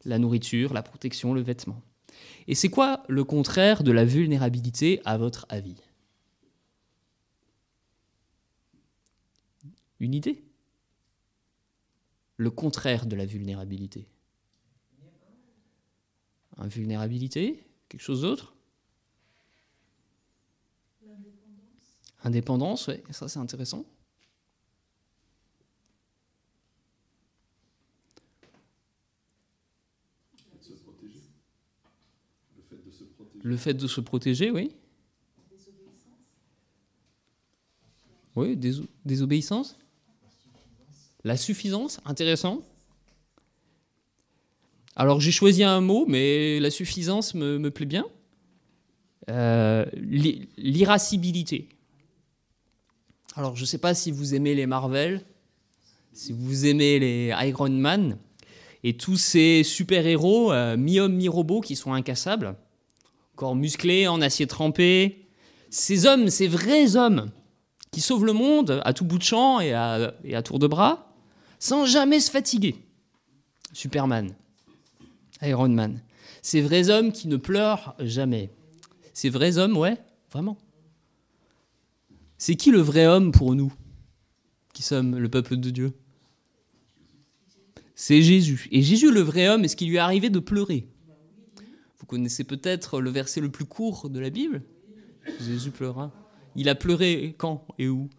[0.06, 1.82] la nourriture, la protection, le vêtement.
[2.48, 5.76] Et c'est quoi le contraire de la vulnérabilité à votre avis?
[10.00, 10.44] Une idée?
[12.38, 14.08] Le contraire de la vulnérabilité.
[16.58, 18.54] Invulnérabilité Quelque chose d'autre?
[22.24, 23.86] Indépendance, oui, ça c'est intéressant.
[33.42, 34.72] Le fait de se protéger, oui.
[38.36, 38.58] Oui,
[39.06, 39.78] désobéissance.
[41.24, 42.64] La suffisance, intéressant.
[44.96, 48.06] Alors j'ai choisi un mot, mais la suffisance me, plaît bien.
[49.30, 49.86] Euh,
[50.58, 51.70] l'irascibilité.
[53.40, 55.22] Alors, je ne sais pas si vous aimez les Marvel,
[56.12, 58.18] si vous aimez les Iron Man
[58.84, 62.58] et tous ces super-héros, euh, mi-hommes, mi-robots, qui sont incassables,
[63.38, 65.30] corps musclés, en acier trempé.
[65.70, 67.32] Ces hommes, ces vrais hommes,
[67.92, 70.68] qui sauvent le monde à tout bout de champ et à, et à tour de
[70.68, 71.14] bras,
[71.60, 72.76] sans jamais se fatiguer.
[73.72, 74.34] Superman,
[75.44, 76.02] Iron Man.
[76.42, 78.50] Ces vrais hommes qui ne pleurent jamais.
[79.14, 79.96] Ces vrais hommes, ouais,
[80.30, 80.58] vraiment.
[82.40, 83.72] C'est qui le vrai homme pour nous,
[84.74, 85.94] qui sommes le peuple de Dieu?
[87.96, 88.70] C'est Jésus.
[88.72, 90.88] Et Jésus, le vrai homme, est-ce qu'il lui est arrivé de pleurer?
[92.00, 94.64] Vous connaissez peut-être le verset le plus court de la Bible?
[95.42, 96.14] Jésus pleura.
[96.56, 98.10] Il a pleuré quand et où?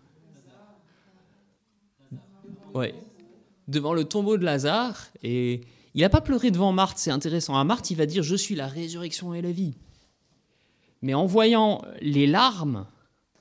[2.74, 2.94] Ouais.
[3.68, 5.08] Devant le tombeau de Lazare.
[5.22, 5.62] Et
[5.94, 7.56] il n'a pas pleuré devant Marthe, c'est intéressant.
[7.56, 9.72] À Marthe, il va dire Je suis la résurrection et la vie.
[11.00, 12.86] Mais en voyant les larmes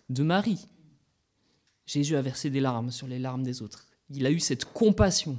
[0.09, 0.67] de Marie,
[1.85, 3.85] Jésus a versé des larmes sur les larmes des autres.
[4.09, 5.37] Il a eu cette compassion.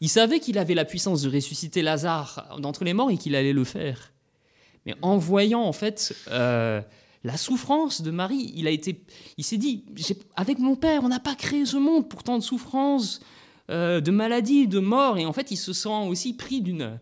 [0.00, 3.52] Il savait qu'il avait la puissance de ressusciter Lazare d'entre les morts et qu'il allait
[3.52, 4.12] le faire.
[4.84, 6.80] Mais en voyant en fait euh,
[7.24, 9.04] la souffrance de Marie, il a été,
[9.36, 9.84] il s'est dit,
[10.36, 13.20] avec mon père, on n'a pas créé ce monde pour tant de souffrances,
[13.68, 17.00] euh, de maladies, de morts, et en fait, il se sent aussi pris d'une,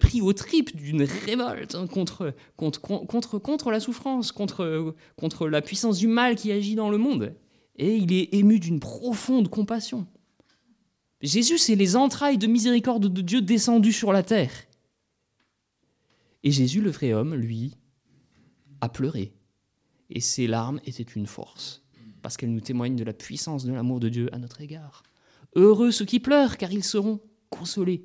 [0.00, 5.98] pris aux tripes d'une révolte contre, contre, contre, contre la souffrance, contre, contre la puissance
[5.98, 7.34] du mal qui agit dans le monde.
[7.76, 10.06] Et il est ému d'une profonde compassion.
[11.20, 14.52] Jésus, c'est les entrailles de miséricorde de Dieu descendues sur la terre.
[16.42, 17.78] Et Jésus, le vrai homme, lui,
[18.80, 19.34] a pleuré.
[20.10, 21.82] Et ses larmes étaient une force,
[22.20, 25.02] parce qu'elles nous témoignent de la puissance de l'amour de Dieu à notre égard.
[25.56, 28.04] Heureux ceux qui pleurent, car ils seront consolés.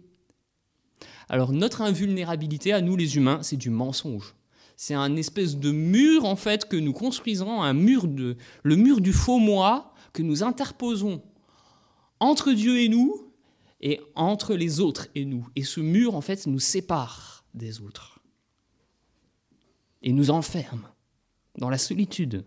[1.29, 4.35] Alors notre invulnérabilité à nous les humains, c'est du mensonge.
[4.75, 8.99] C'est un espèce de mur en fait que nous construisons, un mur de, le mur
[8.99, 11.21] du faux moi que nous interposons
[12.19, 13.31] entre Dieu et nous
[13.81, 15.47] et entre les autres et nous.
[15.55, 18.19] Et ce mur en fait nous sépare des autres
[20.01, 20.87] et nous enferme
[21.57, 22.43] dans la solitude.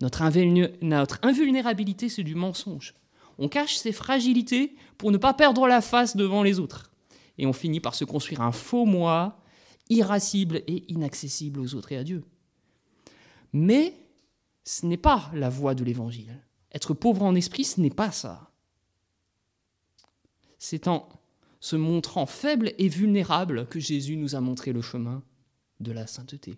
[0.00, 2.94] Notre, invulnérabilité, c'est du mensonge.
[3.38, 6.90] On cache ses fragilités pour ne pas perdre la face devant les autres
[7.38, 9.40] et on finit par se construire un faux moi,
[9.88, 12.24] irascible et inaccessible aux autres et à Dieu.
[13.52, 13.94] Mais
[14.64, 16.42] ce n'est pas la voie de l'Évangile.
[16.72, 18.50] Être pauvre en esprit, ce n'est pas ça.
[20.58, 21.08] C'est en
[21.60, 25.22] se montrant faible et vulnérable que Jésus nous a montré le chemin
[25.80, 26.56] de la sainteté.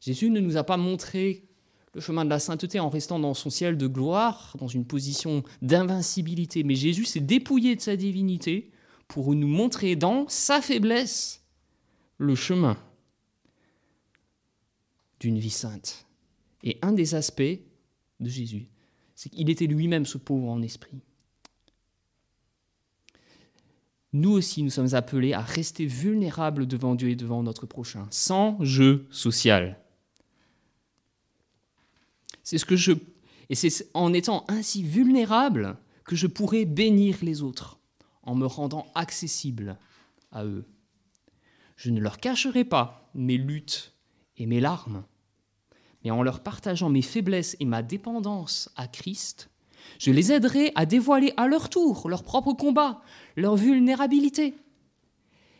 [0.00, 1.48] Jésus ne nous a pas montré
[1.92, 5.42] le chemin de la sainteté en restant dans son ciel de gloire, dans une position
[5.60, 8.70] d'invincibilité, mais Jésus s'est dépouillé de sa divinité
[9.10, 11.44] pour nous montrer dans sa faiblesse
[12.16, 12.78] le chemin
[15.18, 16.06] d'une vie sainte.
[16.62, 17.42] Et un des aspects
[18.20, 18.68] de Jésus,
[19.16, 21.00] c'est qu'il était lui-même ce pauvre en esprit.
[24.12, 28.62] Nous aussi, nous sommes appelés à rester vulnérables devant Dieu et devant notre prochain, sans
[28.64, 29.80] jeu social.
[32.44, 32.92] C'est ce que je
[33.48, 37.79] et c'est en étant ainsi vulnérable que je pourrai bénir les autres
[38.22, 39.78] en me rendant accessible
[40.32, 40.64] à eux.
[41.76, 43.94] Je ne leur cacherai pas mes luttes
[44.36, 45.04] et mes larmes,
[46.04, 49.50] mais en leur partageant mes faiblesses et ma dépendance à Christ,
[49.98, 53.02] je les aiderai à dévoiler à leur tour leur propre combat,
[53.36, 54.54] leur vulnérabilité.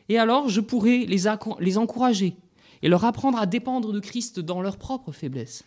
[0.09, 1.27] Et alors je pourrai les,
[1.79, 2.37] encourager
[2.83, 5.65] et leur apprendre à dépendre de Christ dans leur propre faiblesse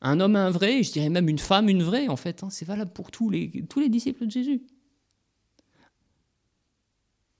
[0.00, 2.42] un homme un vrai, je dirais même une femme une vraie, en fait.
[2.42, 2.50] Hein.
[2.50, 3.48] c'est valable pour tous les,
[3.88, 4.62] disciples de Jésus.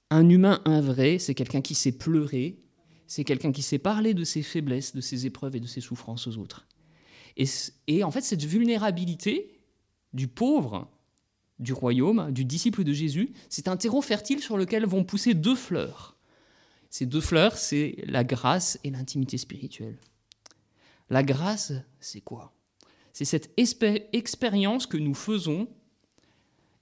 [0.09, 2.57] Un humain un vrai, c'est quelqu'un qui sait pleurer,
[3.07, 6.27] c'est quelqu'un qui sait parler de ses faiblesses, de ses épreuves et de ses souffrances
[6.27, 6.67] aux autres.
[7.87, 9.61] Et en fait, cette vulnérabilité
[10.13, 10.89] du pauvre,
[11.59, 15.55] du royaume, du disciple de Jésus, c'est un terreau fertile sur lequel vont pousser deux
[15.55, 16.17] fleurs.
[16.89, 19.97] Ces deux fleurs, c'est la grâce et l'intimité spirituelle.
[21.09, 22.53] La grâce, c'est quoi?
[23.13, 25.67] C'est cette expérience que nous faisons,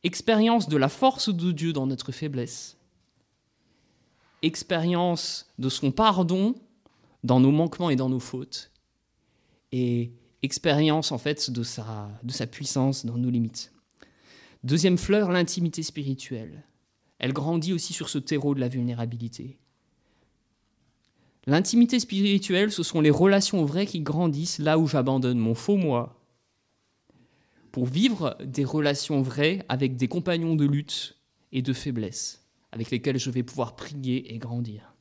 [0.04, 2.78] expérience de la force de Dieu dans notre faiblesse,
[4.42, 6.56] expérience de son pardon
[7.24, 8.72] dans nos manquements et dans nos fautes,
[9.72, 10.12] et
[10.44, 13.74] expérience en fait de sa, de sa puissance dans nos limites.
[14.64, 16.64] Deuxième fleur, l'intimité spirituelle.
[17.20, 19.60] Elle grandit aussi sur ce terreau de la vulnérabilité.
[21.48, 26.14] L'intimité spirituelle, ce sont les relations vraies qui grandissent là où j'abandonne mon faux moi
[27.72, 31.16] pour vivre des relations vraies avec des compagnons de lutte
[31.54, 34.94] et de faiblesse avec lesquels je vais pouvoir prier et grandir.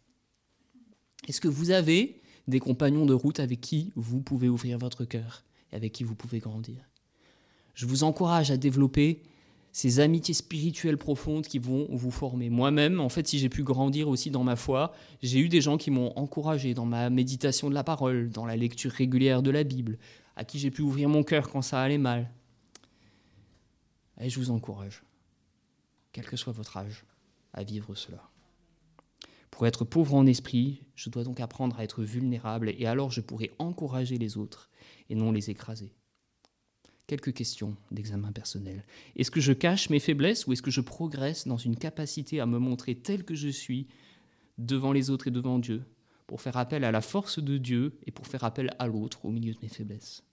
[1.26, 5.42] Est-ce que vous avez des compagnons de route avec qui vous pouvez ouvrir votre cœur
[5.72, 6.76] et avec qui vous pouvez grandir?
[7.74, 9.22] Je vous encourage à développer
[9.76, 12.48] ces amitiés spirituelles profondes qui vont vous former.
[12.48, 15.76] Moi-même, en fait, si j'ai pu grandir aussi dans ma foi, j'ai eu des gens
[15.76, 19.64] qui m'ont encouragé dans ma méditation de la parole, dans la lecture régulière de la
[19.64, 19.98] Bible,
[20.34, 22.32] à qui j'ai pu ouvrir mon cœur quand ça allait mal.
[24.18, 25.02] Et je vous encourage,
[26.12, 27.04] quel que soit votre âge,
[27.52, 28.30] à vivre cela.
[29.50, 33.20] Pour être pauvre en esprit, je dois donc apprendre à être vulnérable et alors je
[33.20, 34.70] pourrai encourager les autres
[35.10, 35.92] et non les écraser.
[37.06, 38.84] Quelques questions d'examen personnel.
[39.14, 42.46] Est-ce que je cache mes faiblesses ou est-ce que je progresse dans une capacité à
[42.46, 43.86] me montrer tel que je suis
[44.58, 45.84] devant les autres et devant Dieu
[46.26, 49.30] pour faire appel à la force de Dieu et pour faire appel à l'autre au
[49.30, 50.24] milieu de mes faiblesses?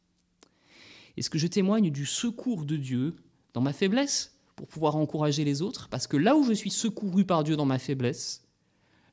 [1.16, 3.16] Est-ce que je témoigne du secours de Dieu
[3.54, 5.90] dans ma faiblesse pour pouvoir encourager les autres?
[5.90, 8.48] Parce que là où je suis secouru par Dieu dans ma faiblesse,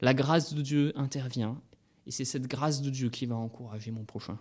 [0.00, 1.60] la grâce de Dieu intervient
[2.06, 4.38] et c'est cette grâce de Dieu qui va encourager mon prochain.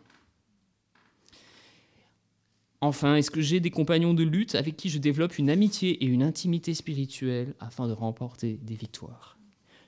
[2.82, 6.06] Enfin, est-ce que j'ai des compagnons de lutte avec qui je développe une amitié et
[6.06, 9.38] une intimité spirituelle afin de remporter des victoires?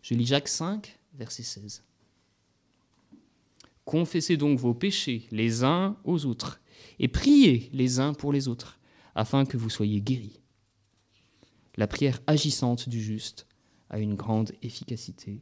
[0.01, 1.83] Je lis Jacques 5, verset 16.
[3.85, 6.59] Confessez donc vos péchés les uns aux autres
[6.99, 8.79] et priez les uns pour les autres
[9.15, 10.39] afin que vous soyez guéris.
[11.77, 13.47] La prière agissante du juste
[13.89, 15.39] a une grande efficacité.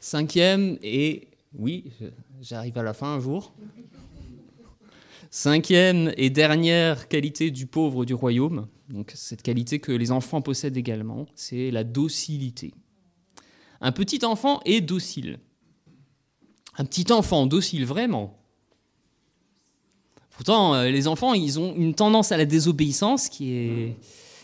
[0.00, 1.92] Cinquième et oui,
[2.40, 3.52] j'arrive à la fin un jour.
[5.30, 10.76] Cinquième et dernière qualité du pauvre du royaume, donc cette qualité que les enfants possèdent
[10.76, 12.74] également, c'est la docilité.
[13.80, 15.38] Un petit enfant est docile.
[16.76, 18.38] Un petit enfant docile vraiment.
[20.30, 23.96] Pourtant, euh, les enfants, ils ont une tendance à la désobéissance qui est,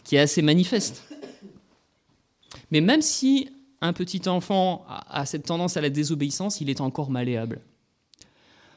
[0.05, 1.03] qui est assez manifeste.
[2.71, 3.49] Mais même si
[3.81, 7.61] un petit enfant a cette tendance à la désobéissance, il est encore malléable.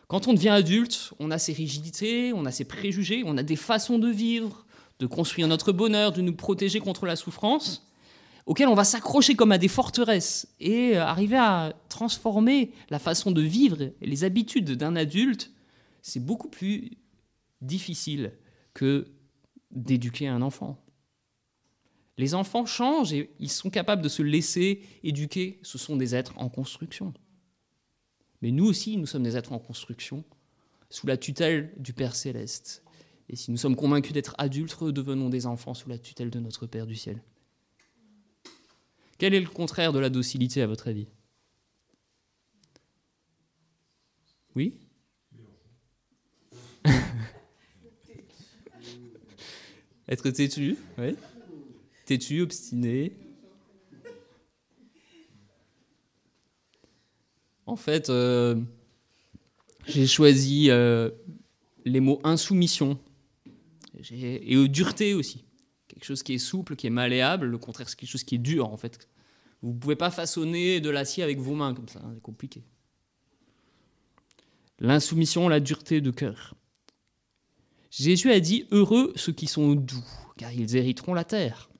[0.07, 3.55] Quand on devient adulte, on a ses rigidités, on a ses préjugés, on a des
[3.55, 4.65] façons de vivre,
[4.99, 7.87] de construire notre bonheur, de nous protéger contre la souffrance,
[8.45, 13.41] auxquelles on va s'accrocher comme à des forteresses et arriver à transformer la façon de
[13.41, 15.51] vivre et les habitudes d'un adulte,
[16.01, 16.91] c'est beaucoup plus
[17.61, 18.33] difficile
[18.73, 19.07] que
[19.71, 20.80] d'éduquer un enfant.
[22.21, 25.57] Les enfants changent et ils sont capables de se laisser éduquer.
[25.63, 27.15] Ce sont des êtres en construction.
[28.43, 30.23] Mais nous aussi, nous sommes des êtres en construction,
[30.91, 32.83] sous la tutelle du Père céleste.
[33.27, 36.67] Et si nous sommes convaincus d'être adultes, devenons des enfants sous la tutelle de notre
[36.67, 37.23] Père du ciel.
[39.17, 41.07] Quel est le contraire de la docilité à votre avis?
[44.55, 44.77] Oui?
[50.07, 51.15] Être têtu, oui
[52.11, 53.13] têtu, obstiné.
[57.65, 58.59] En fait, euh,
[59.87, 61.09] j'ai choisi euh,
[61.85, 62.99] les mots insoumission
[64.11, 65.45] et dureté aussi.
[65.87, 68.39] Quelque chose qui est souple, qui est malléable, le contraire, c'est quelque chose qui est
[68.39, 69.07] dur en fait.
[69.61, 72.61] Vous ne pouvez pas façonner de l'acier avec vos mains comme ça, c'est compliqué.
[74.79, 76.55] L'insoumission, la dureté de cœur.
[77.89, 80.05] Jésus a dit Heureux ceux qui sont doux,
[80.35, 81.70] car ils hériteront la terre.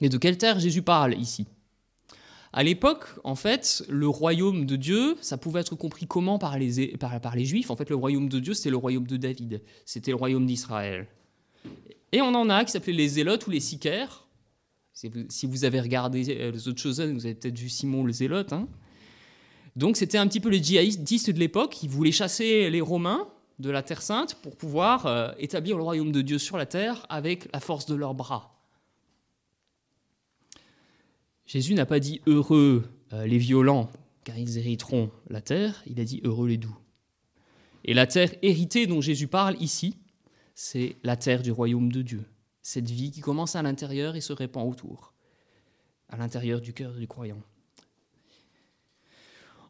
[0.00, 1.46] Mais de quelle terre Jésus parle ici?
[2.52, 6.96] À l'époque, en fait, le royaume de Dieu, ça pouvait être compris comment par les,
[6.96, 10.10] par, les Juifs En fait, le royaume de Dieu, c'était le royaume de David, c'était
[10.10, 11.06] le royaume d'Israël.
[12.10, 14.26] Et on en a qui s'appelaient les Zélotes ou les Sicaires.
[14.92, 18.52] Si vous avez regardé euh, les autres choses, vous avez peut-être vu Simon le Zélote.
[18.52, 18.68] Hein.
[19.76, 23.28] Donc c'était un petit peu les djihadistes de l'époque, qui voulaient chasser les Romains
[23.60, 27.06] de la Terre Sainte pour pouvoir euh, établir le royaume de Dieu sur la terre
[27.08, 28.59] avec la force de leurs bras.
[31.50, 33.90] Jésus n'a pas dit heureux euh, les violents,
[34.22, 36.78] car ils hériteront la terre, il a dit heureux les doux.
[37.84, 39.96] Et la terre héritée dont Jésus parle ici,
[40.54, 42.22] c'est la terre du royaume de Dieu,
[42.62, 45.12] cette vie qui commence à l'intérieur et se répand autour,
[46.08, 47.42] à l'intérieur du cœur du croyant.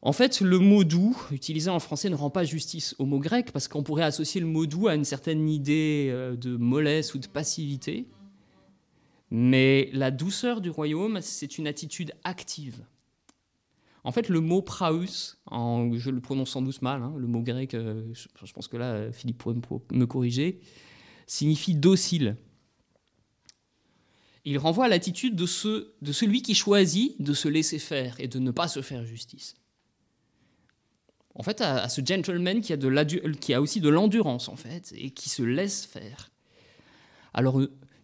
[0.03, 3.53] En fait, le mot doux, utilisé en français, ne rend pas justice au mot grec,
[3.53, 7.18] parce qu'on pourrait associer le mot doux à une certaine idée euh, de mollesse ou
[7.18, 8.07] de passivité.
[9.31, 12.85] Mais la douceur du royaume, c'est une attitude active.
[14.03, 17.74] En fait, le mot praus, je le prononce sans doute mal, hein, le mot grec,
[17.74, 19.57] euh, je, pense que là, Philippe pourrait
[19.93, 20.61] me, corriger,
[21.26, 22.37] signifie docile.
[24.47, 28.26] Il renvoie à l'attitude de, ce, de celui qui choisit de se laisser faire et
[28.26, 29.55] de ne pas se faire justice.
[31.35, 33.05] En fait, à, ce gentleman qui a,
[33.39, 36.31] qui a aussi de l'endurance, en fait, et qui se laisse faire.
[37.35, 37.61] Alors,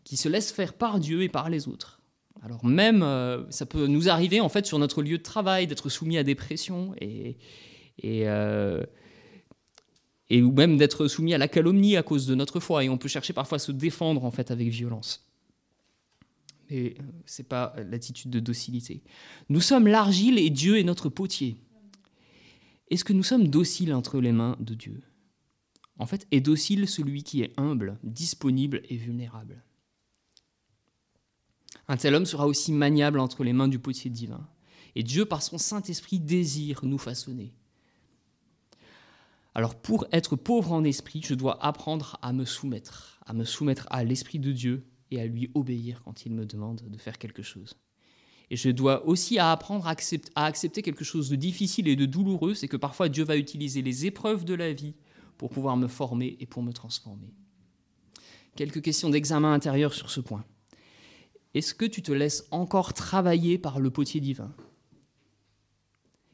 [0.07, 2.00] qui se laisse faire par Dieu et par les autres.
[2.40, 5.88] Alors même, euh, ça peut nous arriver en fait sur notre lieu de travail d'être
[5.88, 7.36] soumis à des pressions et,
[7.98, 8.84] et, euh,
[10.30, 12.84] et ou même d'être soumis à la calomnie à cause de notre foi.
[12.84, 15.28] Et on peut chercher parfois à se défendre en fait avec violence.
[16.70, 16.94] Mais
[17.24, 19.02] c'est pas l'attitude de docilité.
[19.48, 21.57] Nous sommes l'argile et Dieu est notre potier.
[22.92, 25.02] Est-ce que nous sommes dociles entre les mains de Dieu?
[25.98, 29.64] En fait, est docile celui qui est humble, disponible et vulnérable?
[31.89, 34.47] Un tel homme sera aussi maniable entre les mains du potier divin.
[34.95, 37.53] Et Dieu, par son Saint-Esprit, désire nous façonner.
[39.55, 43.87] Alors pour être pauvre en esprit, je dois apprendre à me soumettre, à me soumettre
[43.89, 47.43] à l'Esprit de Dieu et à lui obéir quand il me demande de faire quelque
[47.43, 47.74] chose.
[48.51, 52.68] Et je dois aussi apprendre à accepter, quelque chose de difficile et de douloureux, c'est
[52.68, 54.95] que parfois Dieu va utiliser les épreuves de la vie
[55.39, 57.32] pour pouvoir me former et pour me transformer.
[58.57, 60.45] Quelques questions d'examen intérieur sur ce point.
[61.57, 64.52] Est-ce que tu te laisses encore travailler par le potier divin?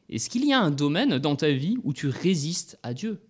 [0.09, 3.21] Est-ce qu'il y a un domaine dans ta vie où tu résistes à Dieu?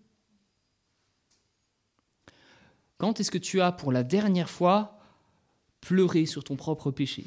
[2.97, 4.99] Quand est-ce que tu as pour la dernière fois
[5.81, 7.25] pleuré sur ton propre péché?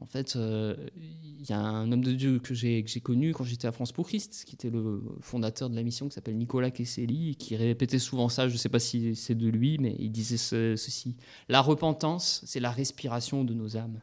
[0.00, 3.68] En fait, euh, il y a un homme de Dieu que j'ai connu quand j'étais
[3.68, 7.36] à France pour Christ, qui était le fondateur de la mission, qui s'appelle Nicolas Kesseli,
[7.36, 10.38] qui répétait souvent ça, je ne sais pas si c'est de lui, mais il disait
[10.38, 11.16] ceci.
[11.48, 14.00] La repentance, c'est la respiration de nos âmes.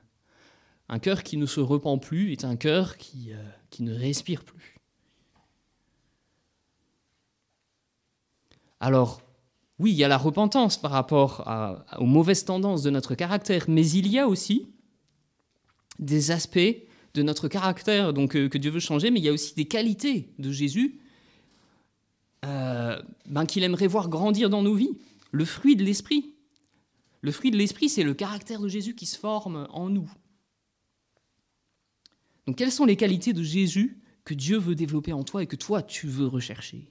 [0.88, 4.44] Un cœur qui ne se repent plus est un cœur qui, euh, qui ne respire
[4.44, 4.80] plus.
[8.80, 9.22] Alors,
[9.80, 11.48] oui, il y a la repentance par rapport
[11.98, 14.72] aux mauvaises tendances de notre caractère, mais il y a aussi
[16.00, 16.60] des aspects
[17.14, 19.66] de notre caractère donc, euh, que Dieu veut changer, mais il y a aussi des
[19.66, 21.00] qualités de Jésus
[22.46, 24.98] euh, ben, qu'il aimerait voir grandir dans nos vies.
[25.32, 26.34] Le fruit de l'esprit.
[27.22, 30.10] Le fruit de l'esprit, c'est le caractère de Jésus qui se forme en nous.
[32.46, 35.56] Donc quelles sont les qualités de Jésus que Dieu veut développer en toi et que
[35.56, 36.90] toi, tu veux rechercher?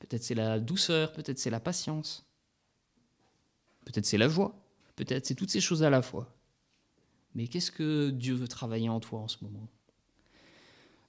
[0.00, 2.26] Peut-être c'est la douceur, peut-être c'est la patience,
[3.86, 4.54] peut-être c'est la joie,
[4.96, 6.36] peut-être c'est toutes ces choses à la fois.
[7.34, 9.68] Mais qu'est-ce que Dieu veut travailler en toi en ce moment?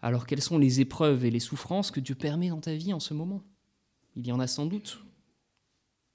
[0.01, 2.99] Alors quelles sont les épreuves et les souffrances que Dieu permet dans ta vie en
[2.99, 3.43] ce moment?
[4.15, 5.03] Il y en a sans doute.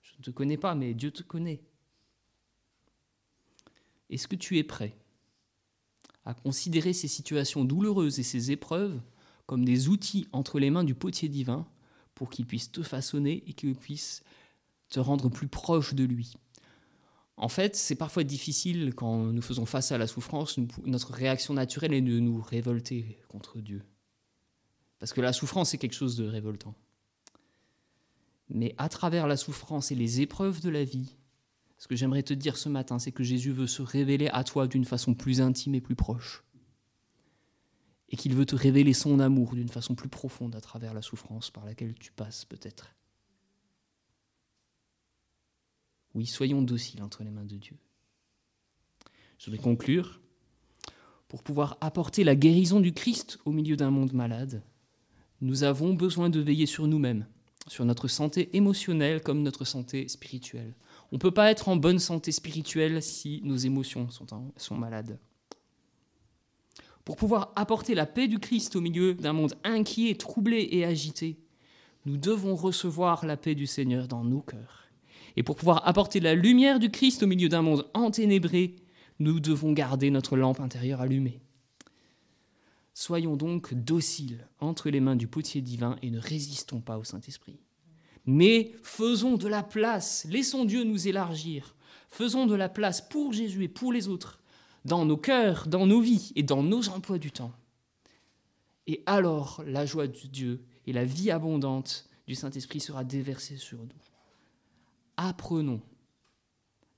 [0.03, 1.63] Je ne te connais pas, mais Dieu te connaît.
[4.11, 4.97] Est-ce que tu es prêt
[6.25, 9.01] à considérer ces situations douloureuses et ces épreuves
[9.47, 11.67] comme des outils entre les mains du potier divin
[12.15, 14.23] pour qu'il puisse te façonner et qu'il puisse
[14.89, 16.35] te rendre plus proche de lui?
[17.43, 21.95] En fait, c'est parfois difficile quand nous faisons face à la souffrance, notre réaction naturelle
[21.95, 23.83] est de nous révolter contre Dieu.
[24.99, 26.75] Parce que la souffrance est quelque chose de révoltant.
[28.51, 31.17] Mais à travers la souffrance et les épreuves de la vie,
[31.79, 34.67] ce que j'aimerais te dire ce matin, c'est que Jésus veut se révéler à toi
[34.67, 36.45] d'une façon plus intime et plus proche.
[38.11, 41.51] Et qu'il veut te révéler son amour d'une façon plus profonde à travers la souffrance
[41.51, 42.95] par laquelle tu passes peut-être.
[46.15, 47.77] Oui, soyons dociles entre les mains de Dieu.
[49.39, 50.21] Je vais conclure.
[51.29, 54.63] Pour pouvoir apporter la guérison du Christ au milieu d'un monde malade,
[55.41, 57.27] nous avons besoin de veiller sur nous-mêmes,
[57.69, 60.75] sur notre santé émotionnelle comme notre santé spirituelle.
[61.13, 65.19] On ne peut pas être en bonne santé spirituelle si nos émotions sont, sont malades.
[67.05, 71.39] Pour pouvoir apporter la paix du Christ au milieu d'un monde inquiet, troublé et agité,
[72.07, 74.90] nous devons recevoir la paix du Seigneur dans nos cœurs.
[75.37, 78.77] Et pour pouvoir apporter la lumière du Christ au milieu d'un monde enténébré,
[79.19, 81.41] nous devons garder notre lampe intérieure allumée.
[82.95, 87.61] Soyons donc dociles entre les mains du potier divin et ne résistons pas au Saint-Esprit.
[88.27, 91.77] Mais faisons de la place, laissons Dieu nous élargir,
[92.09, 94.41] faisons de la place pour Jésus et pour les autres,
[94.85, 97.53] dans nos cœurs, dans nos vies et dans nos emplois du temps.
[98.87, 103.79] Et alors la joie de Dieu et la vie abondante du Saint-Esprit sera déversée sur
[103.79, 104.10] nous
[105.21, 105.83] apprenons,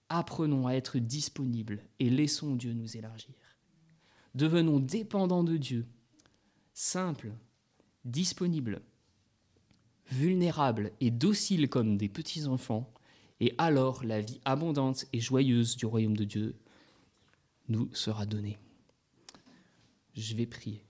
[0.08, 3.34] apprenons à être disponibles et laissons Dieu nous élargir.
[4.36, 5.88] Devenons dépendants de Dieu,
[6.72, 7.32] simples,
[8.04, 8.80] disponibles,
[10.06, 12.94] vulnérables et dociles comme des petits enfants,
[13.40, 16.54] et alors la vie abondante et joyeuse du royaume de Dieu
[17.68, 18.56] nous sera donnée.
[20.14, 20.84] Je vais prier.